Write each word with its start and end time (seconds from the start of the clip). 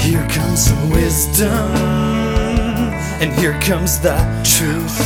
Here 0.00 0.26
comes 0.28 0.60
some 0.64 0.90
wisdom, 0.90 1.48
and 3.20 3.32
here 3.38 3.58
comes 3.60 4.00
the 4.00 4.16
truth. 4.44 5.00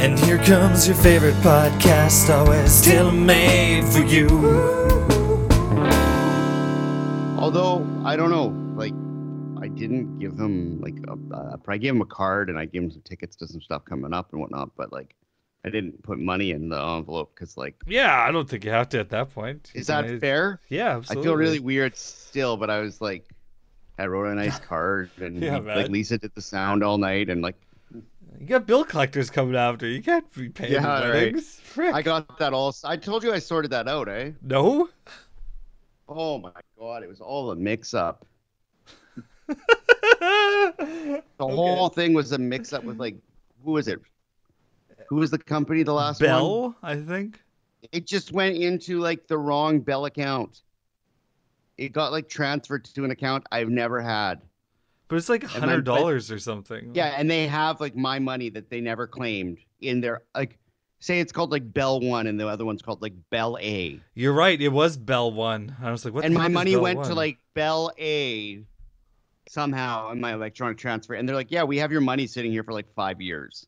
And 0.00 0.18
here 0.20 0.38
comes 0.38 0.86
your 0.86 0.96
favorite 0.96 1.34
podcast, 1.36 2.30
always 2.32 2.80
tailor 2.80 3.12
made 3.12 3.84
for 3.84 4.00
you. 4.00 4.28
Although 7.36 7.86
I 8.04 8.16
don't 8.16 8.30
know, 8.30 8.54
didn't 9.78 10.18
give 10.18 10.36
them 10.36 10.80
like 10.80 10.96
a, 11.08 11.34
uh, 11.34 11.56
I 11.68 11.76
gave 11.78 11.92
them 11.92 12.02
a 12.02 12.06
card 12.06 12.50
and 12.50 12.58
I 12.58 12.64
gave 12.64 12.82
them 12.82 12.90
some 12.90 13.02
tickets 13.02 13.36
to 13.36 13.46
some 13.46 13.60
stuff 13.60 13.84
coming 13.84 14.12
up 14.12 14.32
and 14.32 14.40
whatnot, 14.40 14.70
but 14.76 14.92
like 14.92 15.14
I 15.64 15.70
didn't 15.70 16.02
put 16.02 16.18
money 16.18 16.50
in 16.52 16.68
the 16.68 16.80
envelope 16.80 17.32
because 17.34 17.56
like 17.56 17.76
Yeah, 17.86 18.22
I 18.22 18.30
don't 18.32 18.48
think 18.48 18.64
you 18.64 18.70
have 18.70 18.88
to 18.90 18.98
at 19.00 19.10
that 19.10 19.30
point. 19.34 19.70
is 19.74 19.86
that 19.88 20.20
fair? 20.20 20.60
Yeah, 20.68 20.96
absolutely. 20.96 21.22
I 21.22 21.24
feel 21.26 21.36
really 21.36 21.60
weird 21.60 21.96
still, 21.96 22.56
but 22.56 22.70
I 22.70 22.80
was 22.80 23.00
like, 23.00 23.24
I 23.98 24.06
wrote 24.06 24.26
a 24.26 24.34
nice 24.34 24.58
card 24.68 25.10
and 25.18 25.42
Yeah, 25.42 25.58
like. 25.58 25.88
Lisa 25.88 26.18
did 26.18 26.34
the 26.34 26.42
sound 26.42 26.82
all 26.84 26.98
night 26.98 27.30
and 27.30 27.42
like 27.42 27.56
You 28.40 28.46
got 28.46 28.66
bill 28.66 28.84
collectors 28.84 29.30
coming 29.30 29.56
after. 29.56 29.86
You 29.86 30.02
can't 30.02 30.32
be 30.34 30.48
paying 30.48 30.72
Yeah, 30.72 31.00
the 31.00 31.08
right. 31.76 31.94
I 31.94 32.02
got 32.02 32.38
that 32.38 32.52
all. 32.52 32.74
I 32.84 32.96
told 32.96 33.24
you 33.24 33.32
I 33.32 33.38
sorted 33.38 33.70
that 33.72 33.88
out, 33.88 34.08
eh? 34.08 34.32
No. 34.42 34.88
Oh 36.08 36.38
my 36.38 36.52
god, 36.78 37.02
it 37.02 37.08
was 37.08 37.20
all 37.20 37.50
a 37.50 37.56
mix 37.56 37.94
up. 37.94 38.24
The 41.38 41.44
Okay. 41.44 41.54
whole 41.54 41.88
thing 41.88 42.14
was 42.14 42.32
a 42.32 42.38
mix 42.38 42.72
up 42.72 42.84
with 42.84 42.98
like 42.98 43.16
who 43.64 43.72
was 43.72 43.88
it? 43.88 44.00
Who 45.08 45.16
was 45.16 45.30
the 45.30 45.38
company 45.38 45.82
the 45.82 45.92
last 45.94 46.20
one? 46.20 46.28
Bell, 46.28 46.76
I 46.82 46.96
think. 46.96 47.40
it 47.92 48.06
just 48.06 48.32
went 48.32 48.56
into 48.56 48.98
like 49.00 49.26
the 49.28 49.38
wrong 49.38 49.80
Bell 49.80 50.04
account. 50.06 50.62
It 51.76 51.92
got 51.92 52.12
like 52.12 52.28
transferred 52.28 52.84
to 52.86 53.04
an 53.04 53.10
account 53.12 53.44
I've 53.52 53.68
never 53.68 54.00
had. 54.00 54.40
But 55.08 55.16
it's 55.16 55.28
like 55.28 55.44
hundred 55.44 55.84
dollars 55.84 56.30
or 56.30 56.38
something. 56.38 56.90
Yeah, 56.94 57.14
and 57.16 57.30
they 57.30 57.46
have 57.46 57.80
like 57.80 57.96
my 57.96 58.18
money 58.18 58.50
that 58.50 58.68
they 58.68 58.80
never 58.80 59.06
claimed 59.06 59.58
in 59.80 60.00
their 60.00 60.22
like 60.34 60.58
say 61.00 61.20
it's 61.20 61.32
called 61.32 61.50
like 61.52 61.72
Bell 61.72 62.00
One 62.00 62.26
and 62.26 62.38
the 62.38 62.46
other 62.48 62.64
one's 62.64 62.82
called 62.82 63.00
like 63.00 63.14
Bell 63.30 63.56
A. 63.60 64.00
You're 64.14 64.34
right. 64.34 64.60
It 64.60 64.68
was 64.68 64.96
Bell 64.96 65.32
One. 65.32 65.74
I 65.80 65.90
was 65.92 66.04
like, 66.04 66.12
what? 66.14 66.24
and 66.24 66.34
the 66.34 66.38
my 66.38 66.48
money 66.48 66.76
went 66.76 67.04
to 67.04 67.14
like 67.14 67.38
Bell 67.54 67.92
A 67.98 68.62
somehow 69.48 70.10
in 70.10 70.20
my 70.20 70.32
electronic 70.34 70.78
transfer. 70.78 71.14
And 71.14 71.28
they're 71.28 71.36
like, 71.36 71.50
Yeah, 71.50 71.64
we 71.64 71.78
have 71.78 71.92
your 71.92 72.00
money 72.00 72.26
sitting 72.26 72.52
here 72.52 72.64
for 72.64 72.72
like 72.72 72.92
five 72.94 73.20
years. 73.20 73.66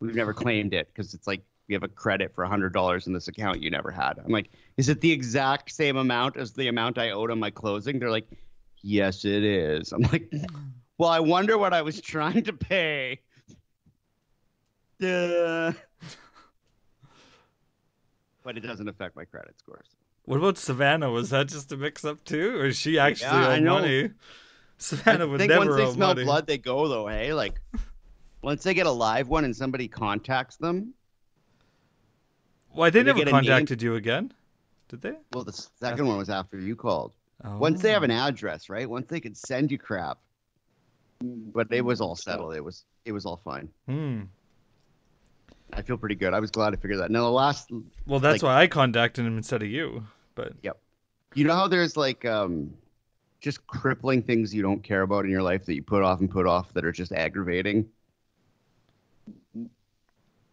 We've 0.00 0.14
never 0.14 0.32
claimed 0.32 0.74
it 0.74 0.88
because 0.92 1.14
it's 1.14 1.26
like 1.26 1.42
we 1.68 1.74
have 1.74 1.82
a 1.82 1.88
credit 1.88 2.34
for 2.34 2.44
hundred 2.44 2.72
dollars 2.72 3.06
in 3.06 3.12
this 3.12 3.28
account 3.28 3.62
you 3.62 3.70
never 3.70 3.90
had. 3.90 4.14
I'm 4.24 4.32
like, 4.32 4.50
is 4.76 4.88
it 4.88 5.00
the 5.00 5.12
exact 5.12 5.70
same 5.72 5.96
amount 5.96 6.36
as 6.36 6.52
the 6.52 6.68
amount 6.68 6.98
I 6.98 7.10
owed 7.10 7.30
on 7.30 7.38
my 7.38 7.50
closing? 7.50 7.98
They're 7.98 8.10
like, 8.10 8.28
Yes, 8.82 9.24
it 9.24 9.44
is. 9.44 9.92
I'm 9.92 10.02
like, 10.02 10.32
Well, 10.98 11.10
I 11.10 11.20
wonder 11.20 11.56
what 11.56 11.72
I 11.72 11.82
was 11.82 12.00
trying 12.00 12.44
to 12.44 12.52
pay. 12.52 13.20
But 18.42 18.56
it 18.56 18.60
doesn't 18.60 18.88
affect 18.88 19.14
my 19.14 19.24
credit 19.24 19.56
scores. 19.58 19.86
What 20.24 20.38
about 20.38 20.58
Savannah? 20.58 21.10
Was 21.10 21.30
that 21.30 21.48
just 21.48 21.70
a 21.72 21.76
mix-up 21.76 22.24
too, 22.24 22.58
or 22.58 22.66
is 22.66 22.76
she 22.76 22.98
actually 22.98 23.28
Yeah, 23.28 23.48
I 23.48 23.58
owe 23.60 24.10
Savannah 24.78 25.32
I 25.32 25.36
think 25.38 25.50
never 25.50 25.66
once 25.66 25.76
they 25.76 25.92
smell 25.92 26.08
money. 26.08 26.24
blood, 26.24 26.46
they 26.46 26.58
go 26.58 26.88
though. 26.88 27.06
Hey, 27.08 27.32
like 27.34 27.60
once 28.42 28.62
they 28.62 28.74
get 28.74 28.86
a 28.86 28.90
live 28.90 29.28
one 29.28 29.44
and 29.44 29.54
somebody 29.54 29.88
contacts 29.88 30.56
them, 30.56 30.94
Why 32.70 32.90
they 32.90 33.00
they 33.00 33.04
never 33.06 33.18
name- 33.24 33.28
contacted 33.30 33.82
you 33.82 33.96
again? 33.96 34.32
Did 34.88 35.02
they? 35.02 35.14
well, 35.34 35.44
the 35.44 35.52
second 35.52 36.06
one 36.06 36.16
was 36.16 36.30
after 36.30 36.58
you 36.58 36.74
called. 36.76 37.12
Oh. 37.44 37.58
Once 37.58 37.82
they 37.82 37.90
have 37.92 38.02
an 38.04 38.10
address, 38.10 38.68
right? 38.70 38.88
Once 38.88 39.06
they 39.08 39.20
could 39.20 39.36
send 39.36 39.70
you 39.70 39.78
crap, 39.78 40.18
but 41.20 41.66
it 41.72 41.84
was 41.84 42.00
all 42.00 42.16
settled. 42.16 42.54
It 42.54 42.64
was 42.64 42.84
it 43.04 43.12
was 43.12 43.26
all 43.26 43.36
fine. 43.36 43.68
Hmm. 43.86 44.22
I 45.72 45.82
feel 45.82 45.98
pretty 45.98 46.14
good. 46.14 46.32
I 46.32 46.40
was 46.40 46.50
glad 46.50 46.72
I 46.72 46.76
figured 46.76 46.98
that. 47.00 47.10
Now 47.10 47.24
the 47.24 47.30
last, 47.30 47.70
Well, 48.06 48.20
that's 48.20 48.42
Like- 48.42 48.48
why 48.54 48.62
I 48.62 48.66
contacted 48.68 49.26
him 49.26 49.36
instead 49.36 49.62
of 49.62 49.68
you. 49.68 50.04
But 50.34 50.54
yep. 50.62 50.78
you 51.34 51.44
know 51.44 51.54
how 51.54 51.68
there's 51.68 51.96
like 51.96 52.24
um, 52.24 52.72
just 53.40 53.66
crippling 53.66 54.22
things 54.22 54.54
you 54.54 54.62
don't 54.62 54.82
care 54.82 55.02
about 55.02 55.24
in 55.24 55.30
your 55.30 55.42
life 55.42 55.64
that 55.66 55.74
you 55.74 55.82
put 55.82 56.02
off 56.02 56.20
and 56.20 56.30
put 56.30 56.46
off 56.46 56.72
that 56.74 56.84
are 56.84 56.92
just 56.92 57.12
aggravating. 57.12 57.88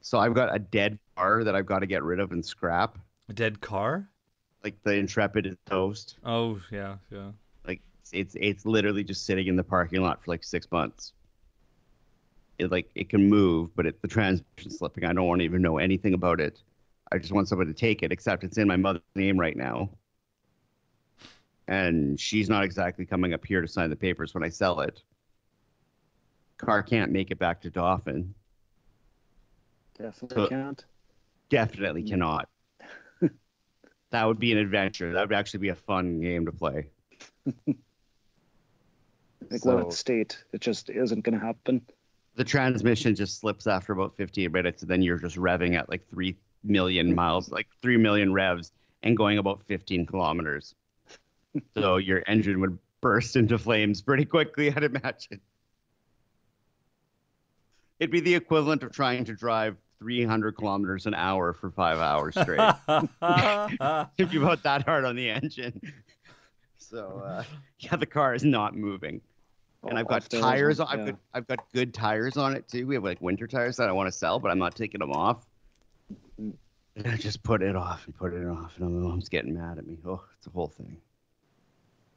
So 0.01 0.19
I've 0.19 0.35
got 0.35 0.56
a 0.56 0.59
dead 0.59 1.00
car 1.16 1.44
that 1.44 1.56
I've 1.56 1.66
got 1.66 1.79
to 1.79 1.88
get 1.88 2.03
rid 2.03 2.19
of 2.19 2.31
and 2.31 2.45
scrap. 2.45 3.00
a 3.28 3.34
dead 3.34 3.59
car? 3.59 4.07
Like 4.63 4.75
the 4.84 4.94
Intrepid 4.94 5.45
is 5.45 5.56
toast. 5.66 6.18
Oh 6.24 6.59
yeah, 6.72 6.97
yeah. 7.12 7.31
Like 7.68 7.81
it's 8.13 8.35
it's 8.40 8.66
literally 8.66 9.03
just 9.03 9.25
sitting 9.25 9.47
in 9.47 9.56
the 9.56 9.63
parking 9.63 10.01
lot 10.01 10.24
for 10.24 10.31
like 10.31 10.44
six 10.44 10.68
months. 10.72 11.13
It 12.59 12.72
like 12.72 12.90
it 12.95 13.09
can 13.09 13.28
move, 13.29 13.75
but 13.75 13.85
it, 13.85 14.01
the 14.01 14.07
transmission's 14.07 14.78
slipping. 14.78 15.06
I 15.06 15.13
don't 15.13 15.28
want 15.28 15.40
to 15.40 15.45
even 15.45 15.62
know 15.62 15.78
anything 15.78 16.13
about 16.13 16.40
it. 16.40 16.62
I 17.12 17.18
just 17.18 17.31
want 17.31 17.47
somebody 17.47 17.72
to 17.74 17.78
take 17.79 18.01
it, 18.03 18.12
except 18.12 18.44
it's 18.44 18.57
in 18.57 18.68
my 18.68 18.78
mother's 18.78 19.01
name 19.16 19.40
right 19.40 19.56
now. 19.56 19.90
And 21.67 22.19
she's 22.19 22.49
not 22.49 22.63
exactly 22.63 23.05
coming 23.05 23.33
up 23.33 23.45
here 23.45 23.61
to 23.61 23.67
sign 23.67 23.89
the 23.89 23.95
papers 23.95 24.33
when 24.33 24.43
I 24.43 24.49
sell 24.49 24.81
it. 24.81 25.01
Car 26.57 26.83
can't 26.83 27.11
make 27.11 27.31
it 27.31 27.39
back 27.39 27.61
to 27.61 27.69
Dauphin. 27.69 28.33
Definitely 29.97 30.35
So- 30.43 30.47
can't. 30.49 30.85
Definitely 31.49 32.03
mm. 32.03 32.09
cannot. 32.09 32.49
that 34.09 34.25
would 34.25 34.39
be 34.39 34.51
an 34.51 34.57
adventure. 34.57 35.13
That 35.13 35.27
would 35.29 35.35
actually 35.35 35.59
be 35.59 35.69
a 35.69 35.75
fun 35.75 36.19
game 36.21 36.45
to 36.45 36.51
play. 36.51 36.87
Like 39.51 39.61
So- 39.61 39.75
Limit 39.75 39.93
State, 39.93 40.43
it 40.53 40.61
just 40.61 40.89
isn't 40.89 41.21
going 41.23 41.39
to 41.39 41.45
happen. 41.45 41.81
the 42.35 42.43
transmission 42.43 43.13
just 43.15 43.39
slips 43.39 43.67
after 43.67 43.93
about 43.93 44.15
15 44.17 44.51
minutes 44.51 44.81
and 44.81 44.89
then 44.89 45.01
you're 45.03 45.19
just 45.19 45.35
revving 45.35 45.75
at 45.75 45.87
like 45.87 46.07
3 46.09 46.35
million 46.63 47.13
miles 47.13 47.51
like 47.51 47.67
3 47.81 47.97
million 47.97 48.33
revs 48.33 48.71
and 49.03 49.15
going 49.15 49.37
about 49.37 49.61
15 49.67 50.05
kilometers 50.07 50.73
so 51.75 51.97
your 51.97 52.23
engine 52.27 52.59
would 52.61 52.77
burst 53.01 53.35
into 53.35 53.57
flames 53.57 54.01
pretty 54.01 54.25
quickly 54.25 54.71
i'd 54.71 54.83
imagine 54.83 55.39
it'd 57.99 58.11
be 58.11 58.19
the 58.19 58.35
equivalent 58.35 58.83
of 58.83 58.91
trying 58.91 59.25
to 59.25 59.33
drive 59.33 59.77
300 59.99 60.53
kilometers 60.57 61.05
an 61.05 61.13
hour 61.13 61.53
for 61.53 61.71
five 61.71 61.99
hours 61.99 62.35
straight 62.39 62.59
if 64.17 64.33
you 64.33 64.44
about 64.44 64.63
that 64.63 64.83
hard 64.83 65.05
on 65.05 65.15
the 65.15 65.29
engine 65.29 65.79
so 66.77 67.21
uh, 67.25 67.44
yeah 67.79 67.95
the 67.95 68.05
car 68.05 68.33
is 68.33 68.44
not 68.44 68.75
moving 68.75 69.21
and 69.88 69.99
I've 69.99 70.07
got 70.07 70.29
tires. 70.29 70.79
original, 70.79 70.88
I've 70.88 71.05
got 71.05 71.19
I've 71.33 71.47
got 71.47 71.71
good 71.73 71.94
tires 71.94 72.38
on 72.38 72.55
it 72.55 72.67
too. 72.67 72.88
We 72.88 72.95
have 72.95 73.03
like 73.03 73.21
winter 73.21 73.47
tires 73.47 73.77
that 73.77 73.89
I 73.89 73.91
want 73.91 74.07
to 74.07 74.11
sell, 74.11 74.39
but 74.39 74.51
I'm 74.51 74.59
not 74.59 74.75
taking 74.75 74.99
them 74.99 75.11
off. 75.11 75.45
Mm. 76.41 76.53
And 76.95 77.07
I 77.07 77.17
just 77.17 77.44
put 77.44 77.61
it 77.61 77.75
off 77.75 78.05
and 78.05 78.15
put 78.15 78.33
it 78.33 78.45
off, 78.47 78.77
and 78.77 78.89
my 78.89 79.07
mom's 79.09 79.27
getting 79.27 79.53
mad 79.53 79.77
at 79.77 79.85
me. 79.85 79.97
Oh, 80.05 80.23
it's 80.38 80.47
a 80.47 80.49
whole 80.49 80.69
thing. 80.69 80.97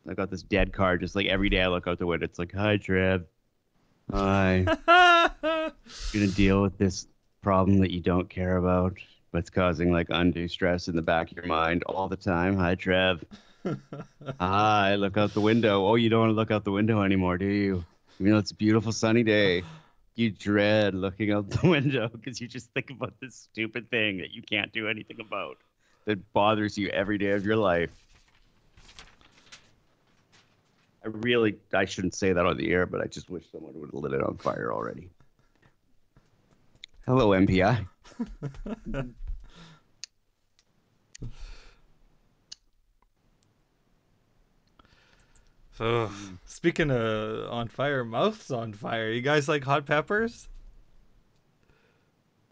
I 0.08 0.14
got 0.14 0.30
this 0.30 0.42
dead 0.42 0.72
car. 0.72 0.96
Just 0.96 1.14
like 1.14 1.26
every 1.26 1.48
day 1.48 1.62
I 1.62 1.68
look 1.68 1.86
out 1.86 1.98
the 1.98 2.06
window, 2.06 2.24
it's 2.24 2.38
like, 2.38 2.52
"Hi, 2.52 2.76
Trev. 2.76 3.24
Hi. 4.10 4.64
Gonna 6.12 6.26
deal 6.28 6.62
with 6.62 6.78
this 6.78 7.06
problem 7.42 7.78
that 7.78 7.90
you 7.90 8.00
don't 8.00 8.28
care 8.28 8.56
about, 8.56 8.98
but 9.32 9.38
it's 9.38 9.50
causing 9.50 9.92
like 9.92 10.06
undue 10.10 10.48
stress 10.48 10.88
in 10.88 10.96
the 10.96 11.02
back 11.02 11.30
of 11.30 11.36
your 11.36 11.46
mind 11.46 11.82
all 11.84 12.08
the 12.08 12.16
time. 12.16 12.56
Hi, 12.56 12.74
Trev. 12.74 13.24
Hi, 14.40 14.94
look 14.94 15.16
out 15.16 15.34
the 15.34 15.40
window. 15.40 15.86
Oh, 15.86 15.96
you 15.96 16.08
don't 16.08 16.20
want 16.20 16.30
to 16.30 16.34
look 16.34 16.50
out 16.50 16.64
the 16.64 16.72
window 16.72 17.02
anymore, 17.02 17.38
do 17.38 17.46
you? 17.46 17.84
Even 18.20 18.32
though 18.32 18.38
it's 18.38 18.50
a 18.50 18.54
beautiful 18.54 18.92
sunny 18.92 19.22
day, 19.22 19.62
you 20.14 20.30
dread 20.30 20.94
looking 20.94 21.30
out 21.30 21.50
the 21.50 21.68
window 21.68 22.08
because 22.08 22.40
you 22.40 22.48
just 22.48 22.72
think 22.72 22.90
about 22.90 23.14
this 23.20 23.34
stupid 23.34 23.90
thing 23.90 24.18
that 24.18 24.30
you 24.30 24.42
can't 24.42 24.72
do 24.72 24.88
anything 24.88 25.20
about 25.20 25.58
that 26.06 26.32
bothers 26.32 26.78
you 26.78 26.88
every 26.88 27.18
day 27.18 27.32
of 27.32 27.44
your 27.44 27.56
life. 27.56 27.90
I 31.08 31.10
really, 31.20 31.56
I 31.72 31.86
shouldn't 31.86 32.14
say 32.14 32.34
that 32.34 32.44
on 32.44 32.58
the 32.58 32.70
air, 32.70 32.84
but 32.84 33.00
I 33.00 33.06
just 33.06 33.30
wish 33.30 33.44
someone 33.50 33.72
would 33.76 33.90
have 33.92 33.94
lit 33.94 34.12
it 34.12 34.22
on 34.22 34.36
fire 34.36 34.70
already. 34.72 35.08
Hello, 37.06 37.30
MPI. 37.30 37.86
So, 45.72 46.10
speaking 46.44 46.90
of 46.90 47.50
on 47.50 47.68
fire, 47.68 48.04
mouth's 48.04 48.50
on 48.50 48.74
fire. 48.74 49.10
You 49.10 49.22
guys 49.22 49.48
like 49.48 49.64
hot 49.64 49.86
peppers? 49.86 50.46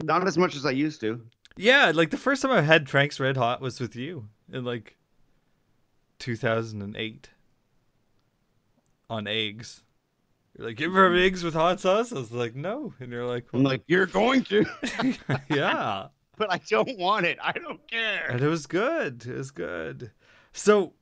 Not 0.03 0.27
as 0.27 0.39
much 0.39 0.57
as 0.57 0.65
I 0.65 0.71
used 0.71 1.03
to. 1.03 1.21
Yeah, 1.59 1.93
like 1.95 2.11
the 2.11 2.17
first 2.17 2.41
time 2.41 2.53
I 2.53 2.63
had 2.63 2.89
Frank's 2.89 3.21
Red 3.21 3.37
Hot 3.37 3.61
was 3.61 3.81
with 3.81 3.97
you 3.97 4.29
in 4.51 4.65
like 4.65 4.97
2008 6.21 7.29
on 9.09 9.27
eggs. 9.27 9.83
You're 10.57 10.69
like, 10.69 10.77
give 10.77 10.93
her 10.93 11.15
eggs 11.15 11.45
with 11.45 11.55
hot 11.55 11.81
sauce. 11.81 12.13
I 12.13 12.17
was 12.17 12.33
like, 12.33 12.55
no, 12.55 12.95
and 13.01 13.13
you're 13.13 13.27
like, 13.27 13.47
I'm 13.53 13.63
like, 13.63 13.83
you're 13.87 14.07
going 14.07 14.43
to, 14.45 14.65
yeah. 15.51 16.07
but 16.37 16.53
I 16.53 16.61
don't 16.69 16.99
want 16.99 17.27
it. 17.27 17.39
I 17.43 17.53
don't 17.53 17.87
care. 17.91 18.29
And 18.31 18.41
it 18.41 18.49
was 18.49 18.67
good. 18.67 19.25
It 19.27 19.37
was 19.37 19.51
good. 19.51 20.11
So 20.53 20.95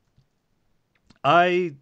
I 1.22 1.74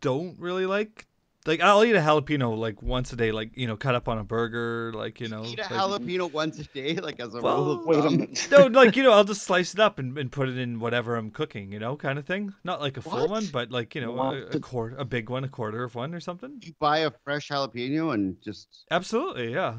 don't 0.00 0.38
really 0.40 0.66
like 0.66 1.06
like 1.46 1.60
I'll 1.60 1.82
eat 1.84 1.94
a 1.96 2.00
jalapeno 2.00 2.56
like 2.56 2.82
once 2.82 3.12
a 3.12 3.16
day, 3.16 3.32
like 3.32 3.56
you 3.56 3.66
know, 3.66 3.76
cut 3.76 3.94
up 3.94 4.08
on 4.08 4.18
a 4.18 4.24
burger, 4.24 4.92
like 4.94 5.20
you 5.20 5.28
know. 5.28 5.42
Eat 5.44 5.58
a 5.58 5.62
like- 5.62 5.70
jalapeno 6.02 6.30
once 6.30 6.58
a 6.58 6.64
day, 6.64 6.96
like 6.96 7.18
as 7.18 7.34
a 7.34 7.40
Well, 7.40 7.64
rule 7.78 7.94
of 7.98 8.04
thumb. 8.04 8.28
no, 8.50 8.66
like 8.66 8.96
you 8.96 9.02
know, 9.02 9.12
I'll 9.12 9.24
just 9.24 9.42
slice 9.42 9.72
it 9.72 9.80
up 9.80 9.98
and, 9.98 10.16
and 10.18 10.30
put 10.30 10.48
it 10.48 10.58
in 10.58 10.80
whatever 10.80 11.16
I'm 11.16 11.30
cooking, 11.30 11.72
you 11.72 11.78
know, 11.78 11.96
kind 11.96 12.18
of 12.18 12.26
thing. 12.26 12.52
Not 12.62 12.80
like 12.80 12.98
a 12.98 13.02
full 13.02 13.26
one, 13.28 13.46
but 13.46 13.70
like 13.70 13.94
you 13.94 14.02
know, 14.02 14.12
What? 14.12 14.34
a, 14.34 14.56
a 14.56 14.60
quarter, 14.60 14.96
a 14.96 15.04
big 15.04 15.30
one, 15.30 15.44
a 15.44 15.48
quarter 15.48 15.82
of 15.82 15.94
one 15.94 16.14
or 16.14 16.20
something. 16.20 16.60
You 16.62 16.74
buy 16.78 16.98
a 16.98 17.10
fresh 17.24 17.48
jalapeno 17.48 18.12
and 18.12 18.40
just 18.42 18.84
Absolutely, 18.90 19.52
yeah. 19.52 19.76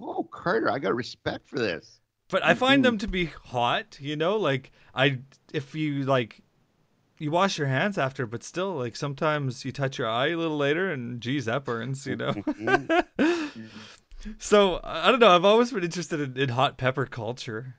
oh 0.00 0.24
Carter, 0.30 0.70
I 0.70 0.78
got 0.78 0.94
respect 0.94 1.48
for 1.48 1.58
this. 1.58 2.00
But 2.30 2.42
I 2.44 2.54
find 2.54 2.82
them 2.84 2.98
to 2.98 3.06
be 3.06 3.26
hot, 3.26 3.98
you 4.00 4.16
know, 4.16 4.36
like 4.38 4.72
I 4.94 5.18
if 5.52 5.74
you 5.74 6.04
like 6.04 6.40
you 7.18 7.30
wash 7.30 7.58
your 7.58 7.68
hands 7.68 7.98
after, 7.98 8.26
but 8.26 8.42
still 8.42 8.74
like 8.74 8.96
sometimes 8.96 9.64
you 9.64 9.72
touch 9.72 9.98
your 9.98 10.08
eye 10.08 10.28
a 10.28 10.36
little 10.36 10.56
later 10.56 10.92
and 10.92 11.20
geez, 11.20 11.44
that 11.46 11.64
burns, 11.64 12.06
you 12.06 12.16
know. 12.16 12.32
Mhm. 12.32 13.68
so 14.38 14.76
I 14.76 15.08
I 15.08 15.10
don't 15.10 15.20
know, 15.20 15.34
I've 15.34 15.44
always 15.44 15.70
been 15.70 15.84
interested 15.84 16.20
in, 16.20 16.36
in 16.36 16.48
hot 16.48 16.76
pepper 16.76 17.06
culture. 17.06 17.74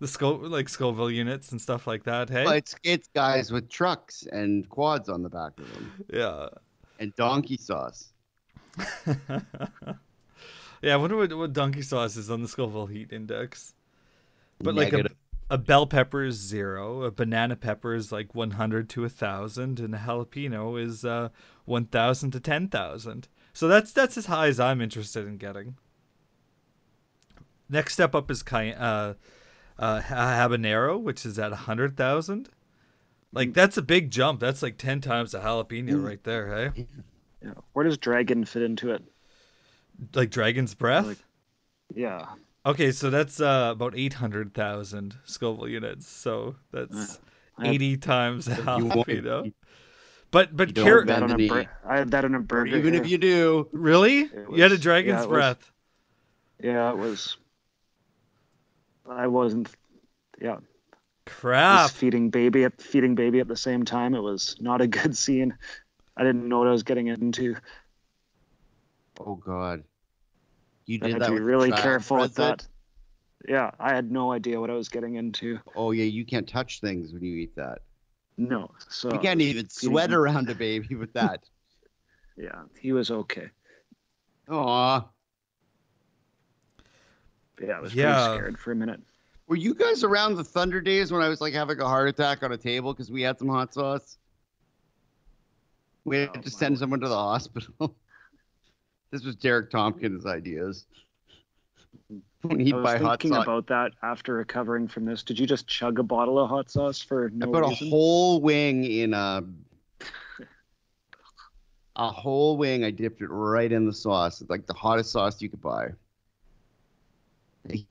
The 0.00 0.08
Sco- 0.08 0.36
like 0.36 0.68
Scoville 0.68 1.10
units 1.10 1.52
and 1.52 1.60
stuff 1.60 1.86
like 1.86 2.04
that, 2.04 2.28
hey? 2.28 2.44
Well, 2.44 2.54
it's 2.54 2.74
it's 2.82 3.08
guys 3.14 3.52
with 3.52 3.68
trucks 3.68 4.26
and 4.30 4.68
quads 4.68 5.08
on 5.08 5.22
the 5.22 5.30
back 5.30 5.52
of 5.58 5.72
them 5.72 6.06
yeah. 6.12 6.48
and 6.98 7.14
donkey 7.14 7.56
sauce. 7.56 8.12
yeah, 9.06 10.94
I 10.94 10.96
wonder 10.96 11.16
what, 11.16 11.32
what 11.32 11.52
donkey 11.52 11.82
sauce 11.82 12.16
is 12.16 12.28
on 12.28 12.42
the 12.42 12.48
Scoville 12.48 12.86
heat 12.86 13.12
index. 13.12 13.72
But 14.58 14.74
like 14.74 14.88
a, 14.88 14.96
Negative. 14.96 15.16
A 15.54 15.58
bell 15.58 15.86
pepper 15.86 16.24
is 16.24 16.34
zero, 16.34 17.04
a 17.04 17.12
banana 17.12 17.54
pepper 17.54 17.94
is 17.94 18.10
like 18.10 18.34
100 18.34 18.88
to 18.90 19.02
1,000, 19.02 19.78
and 19.78 19.94
a 19.94 19.98
jalapeno 19.98 20.82
is 20.82 21.04
uh, 21.04 21.28
1,000 21.66 22.30
to 22.32 22.40
10,000. 22.40 23.28
So 23.52 23.68
that's 23.68 23.92
that's 23.92 24.16
as 24.16 24.26
high 24.26 24.48
as 24.48 24.58
I'm 24.58 24.80
interested 24.80 25.28
in 25.28 25.36
getting. 25.36 25.76
Next 27.68 27.92
step 27.92 28.16
up 28.16 28.28
is 28.32 28.42
uh, 28.52 29.14
uh, 29.78 30.00
ha- 30.00 30.00
habanero, 30.48 31.00
which 31.00 31.24
is 31.24 31.38
at 31.38 31.52
100,000. 31.52 32.48
Like 33.32 33.54
that's 33.54 33.76
a 33.76 33.82
big 33.82 34.10
jump. 34.10 34.40
That's 34.40 34.60
like 34.60 34.76
10 34.76 35.00
times 35.02 35.34
a 35.34 35.40
jalapeno 35.40 35.90
Mm. 35.92 36.04
right 36.04 36.24
there, 36.24 36.48
hey? 36.74 36.86
Yeah. 37.44 37.52
Where 37.74 37.84
does 37.84 37.96
dragon 37.98 38.44
fit 38.44 38.62
into 38.62 38.90
it? 38.90 39.04
Like 40.14 40.30
dragon's 40.30 40.74
breath. 40.74 41.06
Like- 41.06 41.18
Yeah. 41.94 42.26
Okay, 42.66 42.92
so 42.92 43.10
that's 43.10 43.40
uh, 43.40 43.70
about 43.72 43.94
800,000 43.96 45.14
Scoville 45.26 45.68
units. 45.68 46.06
So 46.08 46.56
that's 46.72 47.20
I 47.58 47.66
had 47.66 47.74
80 47.74 47.96
times 47.98 48.44
the 48.46 48.54
You 48.78 48.86
won't- 48.86 49.54
But 50.30 50.56
but 50.56 50.68
you 50.68 50.74
don't 50.74 51.06
that 51.06 51.22
on 51.22 51.30
a 51.32 51.46
bur- 51.48 51.68
I 51.86 51.98
had 51.98 52.10
that 52.12 52.24
on 52.24 52.34
a 52.34 52.40
burger. 52.40 52.76
even 52.76 52.94
if 52.94 53.08
you 53.08 53.18
do, 53.18 53.68
really? 53.72 54.20
It 54.20 54.46
you 54.50 54.62
had 54.62 54.72
a 54.72 54.78
dragon's 54.78 55.18
yeah, 55.18 55.22
it 55.22 55.28
was- 55.28 55.36
breath. 55.36 55.70
Yeah, 56.62 56.90
it 56.90 56.96
was. 56.96 57.36
I 59.08 59.26
wasn't. 59.26 59.68
Yeah, 60.40 60.58
Crap. 61.26 61.82
was 61.84 61.90
feeding 61.92 62.30
baby 62.30 62.64
at 62.64 62.80
feeding 62.80 63.14
baby 63.14 63.40
at 63.40 63.48
the 63.48 63.56
same 63.56 63.84
time. 63.84 64.14
It 64.14 64.20
was 64.22 64.56
not 64.60 64.80
a 64.80 64.86
good 64.86 65.16
scene. 65.16 65.56
I 66.16 66.22
didn't 66.22 66.48
know 66.48 66.58
what 66.60 66.68
I 66.68 66.72
was 66.72 66.82
getting 66.84 67.08
into. 67.08 67.56
oh 69.20 69.34
god, 69.36 69.84
you 70.86 70.98
I 71.02 71.08
had 71.08 71.20
that 71.20 71.26
to 71.26 71.32
be 71.32 71.34
with 71.34 71.42
really 71.44 71.72
careful 71.72 72.18
with 72.18 72.34
that. 72.36 72.66
Yeah, 73.48 73.70
I 73.78 73.94
had 73.94 74.10
no 74.10 74.32
idea 74.32 74.58
what 74.60 74.70
I 74.70 74.74
was 74.74 74.88
getting 74.88 75.16
into. 75.16 75.58
Oh 75.74 75.90
yeah, 75.90 76.04
you 76.04 76.24
can't 76.24 76.48
touch 76.48 76.80
things 76.80 77.12
when 77.12 77.22
you 77.22 77.36
eat 77.36 77.54
that. 77.56 77.80
No, 78.36 78.70
so 78.88 79.12
You 79.12 79.18
can't 79.18 79.40
even 79.40 79.68
sweat 79.68 80.06
feeding- 80.08 80.16
around 80.18 80.50
a 80.50 80.54
baby 80.54 80.94
with 80.94 81.12
that. 81.14 81.44
yeah, 82.36 82.62
he 82.80 82.92
was 82.92 83.10
okay. 83.10 83.50
Aw. 84.50 85.06
Yeah, 87.62 87.72
I 87.72 87.80
was 87.80 87.94
Yeah. 87.94 88.14
pretty 88.26 88.38
scared 88.38 88.58
for 88.58 88.72
a 88.72 88.76
minute. 88.76 89.00
Were 89.46 89.56
you 89.56 89.74
guys 89.74 90.04
around 90.04 90.36
the 90.36 90.44
Thunder 90.44 90.80
days 90.80 91.12
when 91.12 91.20
I 91.22 91.28
was 91.28 91.40
like 91.40 91.52
having 91.54 91.78
a 91.80 91.86
heart 91.86 92.08
attack 92.08 92.42
on 92.42 92.52
a 92.52 92.56
table 92.56 92.92
because 92.92 93.10
we 93.10 93.22
had 93.22 93.38
some 93.38 93.48
hot 93.48 93.74
sauce? 93.74 94.18
We 96.04 96.16
had 96.18 96.30
Oh, 96.36 96.40
to 96.40 96.50
send 96.50 96.72
word. 96.74 96.78
someone 96.80 97.00
to 97.00 97.08
the 97.08 97.16
hospital. 97.16 97.94
this 99.14 99.24
was 99.24 99.36
Derek 99.36 99.70
Tompkins' 99.70 100.26
ideas. 100.26 100.86
When 102.42 102.58
he'd 102.58 102.74
I 102.74 102.76
was 102.76 102.84
buy 102.84 102.98
hot 102.98 103.22
thinking 103.22 103.36
sauce, 103.36 103.44
about 103.44 103.68
that 103.68 103.92
after 104.02 104.34
recovering 104.34 104.88
from 104.88 105.04
this. 105.04 105.22
Did 105.22 105.38
you 105.38 105.46
just 105.46 105.68
chug 105.68 106.00
a 106.00 106.02
bottle 106.02 106.36
of 106.38 106.50
hot 106.50 106.68
sauce 106.68 107.00
for 107.00 107.30
no 107.30 107.46
I 107.46 107.46
no 107.46 107.52
put 107.52 107.62
a 107.62 107.86
whole 107.90 108.40
wing 108.40 108.84
in 108.84 109.14
a 109.14 109.44
a 111.94 112.10
whole 112.10 112.56
wing. 112.56 112.82
I 112.82 112.90
dipped 112.90 113.22
it 113.22 113.28
right 113.28 113.70
in 113.70 113.86
the 113.86 113.92
sauce. 113.92 114.40
It's 114.40 114.50
like 114.50 114.66
the 114.66 114.74
hottest 114.74 115.12
sauce 115.12 115.40
you 115.40 115.48
could 115.48 115.62
buy. 115.62 115.90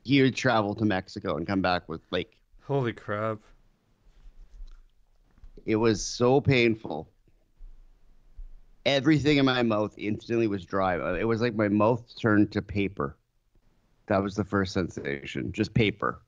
He 0.04 0.22
would 0.22 0.36
travel 0.36 0.76
to 0.76 0.84
Mexico 0.84 1.38
and 1.38 1.48
come 1.48 1.62
back 1.62 1.88
with 1.88 2.02
like 2.12 2.36
Holy 2.64 2.92
crap. 2.92 3.40
It 5.66 5.78
was 5.78 6.06
so 6.06 6.42
painful. 6.42 7.13
Everything 8.86 9.38
in 9.38 9.46
my 9.46 9.64
mouth 9.64 9.94
instantly 9.98 10.48
was 10.48 10.66
dry. 10.66 10.98
Uh, 11.00 11.14
It 11.16 11.24
was 11.26 11.42
like 11.42 11.56
my 11.56 11.70
mouth 11.70 12.14
turned 12.20 12.52
to 12.54 12.62
paper. 12.62 13.18
That 14.08 14.24
was 14.24 14.36
the 14.36 14.44
first 14.46 14.74
sensation, 14.74 15.52
just 15.52 15.74
paper. 15.74 16.22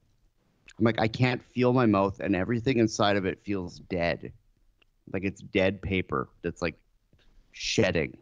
I'm 0.77 0.85
like, 0.85 0.99
I 0.99 1.07
can't 1.07 1.41
feel 1.43 1.73
my 1.73 1.85
mouth, 1.85 2.19
and 2.19 2.35
everything 2.35 2.77
inside 2.79 3.15
of 3.17 3.25
it 3.25 3.43
feels 3.43 3.79
dead. 3.79 4.31
Like 5.11 5.23
it's 5.23 5.41
dead 5.41 5.81
paper 5.81 6.29
that's 6.41 6.61
like 6.61 6.75
shedding. 7.51 8.17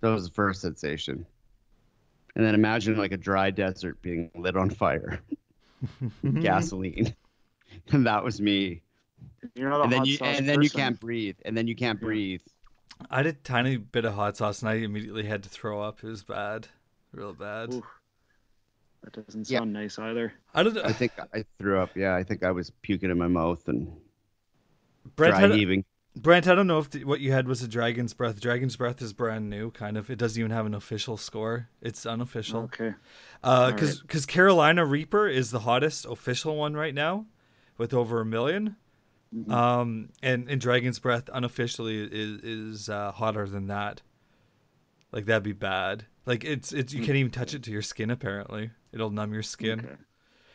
That 0.00 0.10
was 0.10 0.24
the 0.28 0.34
first 0.34 0.60
sensation. 0.62 1.26
And 2.36 2.44
then 2.44 2.54
imagine 2.54 2.96
like 2.96 3.12
a 3.12 3.16
dry 3.16 3.50
desert 3.50 4.00
being 4.02 4.30
lit 4.34 4.56
on 4.56 4.70
fire, 4.70 5.20
gasoline. 6.38 7.14
and 7.92 8.06
that 8.06 8.22
was 8.24 8.40
me 8.40 8.82
You're 9.54 9.70
not 9.70 9.80
a 9.82 9.86
and 9.86 9.92
then 9.92 10.04
hot 10.04 10.06
you 10.06 10.18
sauce 10.18 10.38
and 10.38 10.48
then 10.48 10.62
you 10.62 10.70
can't 10.70 10.98
breathe 11.00 11.36
and 11.44 11.56
then 11.56 11.66
you 11.66 11.74
can't 11.76 12.00
Yeah. 12.00 12.00
breathe 12.00 12.42
I 13.10 13.18
had 13.18 13.26
a 13.26 13.32
tiny 13.32 13.76
bit 13.76 14.04
of 14.04 14.14
hot 14.14 14.36
sauce 14.36 14.62
and 14.62 14.68
I 14.68 14.74
immediately 14.74 15.24
had 15.24 15.42
to 15.44 15.48
throw 15.48 15.80
up. 15.82 16.02
It 16.02 16.08
was 16.08 16.24
bad. 16.24 16.66
Real 17.12 17.32
bad. 17.32 17.72
Oof. 17.74 17.84
That 19.02 19.24
doesn't 19.24 19.48
Yeah. 19.48 19.58
sound 19.60 19.72
nice 19.72 19.98
either. 19.98 20.32
I 20.54 20.62
don't 20.62 20.74
know. 20.74 20.82
i 20.82 20.92
think 20.92 21.12
i 21.32 21.44
threw 21.58 21.78
up 21.78 21.90
yeah 21.96 22.14
i 22.16 22.24
think 22.24 22.42
i 22.42 22.50
was 22.50 22.70
puking 22.82 23.10
in 23.10 23.18
my 23.18 23.28
mouth 23.28 23.68
and 23.68 23.92
Brent, 25.14 25.36
dry 25.36 25.44
I, 25.44 25.52
heaving 25.52 25.84
Brent, 26.16 26.48
I 26.48 26.54
don't 26.54 26.66
know 26.66 26.78
if 26.78 26.90
the, 26.90 27.04
what 27.04 27.20
you 27.20 27.30
had 27.30 27.46
was 27.46 27.62
a 27.62 27.68
Dragon's 27.68 28.14
Breath. 28.14 28.40
Dragon's 28.40 28.74
Breath 28.74 29.02
is 29.02 29.12
brand 29.12 29.50
new, 29.50 29.70
kind 29.70 29.98
of. 29.98 30.08
It 30.10 30.16
doesn't 30.16 30.40
even 30.40 30.50
have 30.50 30.64
an 30.64 30.72
official 30.72 31.18
score. 31.18 31.68
It's 31.82 32.06
unofficial. 32.06 32.62
Okay. 32.62 32.94
Uh, 33.44 33.72
Alright. 33.74 33.98
because 34.00 34.24
Carolina 34.24 34.86
Reaper 34.86 35.28
is 35.28 35.50
the 35.50 35.58
hottest 35.58 36.06
official 36.06 36.56
one 36.56 36.72
right 36.72 36.94
now, 36.94 37.26
with 37.76 37.92
over 37.92 38.22
a 38.22 38.24
1000000 38.24 38.74
Mhm. 39.34 39.50
Um, 39.50 40.08
and 40.22 40.48
and 40.48 40.60
Dragon's 40.60 40.98
Breath 40.98 41.28
unofficially 41.32 42.02
is 42.02 42.40
is 42.42 42.88
uh, 42.88 43.12
hotter 43.12 43.46
than 43.48 43.68
that. 43.68 44.02
Like 45.12 45.26
that'd 45.26 45.42
be 45.42 45.52
bad. 45.52 46.04
Like 46.26 46.44
it's 46.44 46.72
it's 46.72 46.92
you 46.92 47.04
can't 47.04 47.16
even 47.16 47.30
touch 47.30 47.54
it 47.54 47.62
to 47.64 47.70
your 47.70 47.82
skin. 47.82 48.10
Apparently, 48.10 48.70
it'll 48.92 49.10
numb 49.10 49.32
your 49.32 49.42
skin. 49.42 49.80
Okay. 49.80 49.94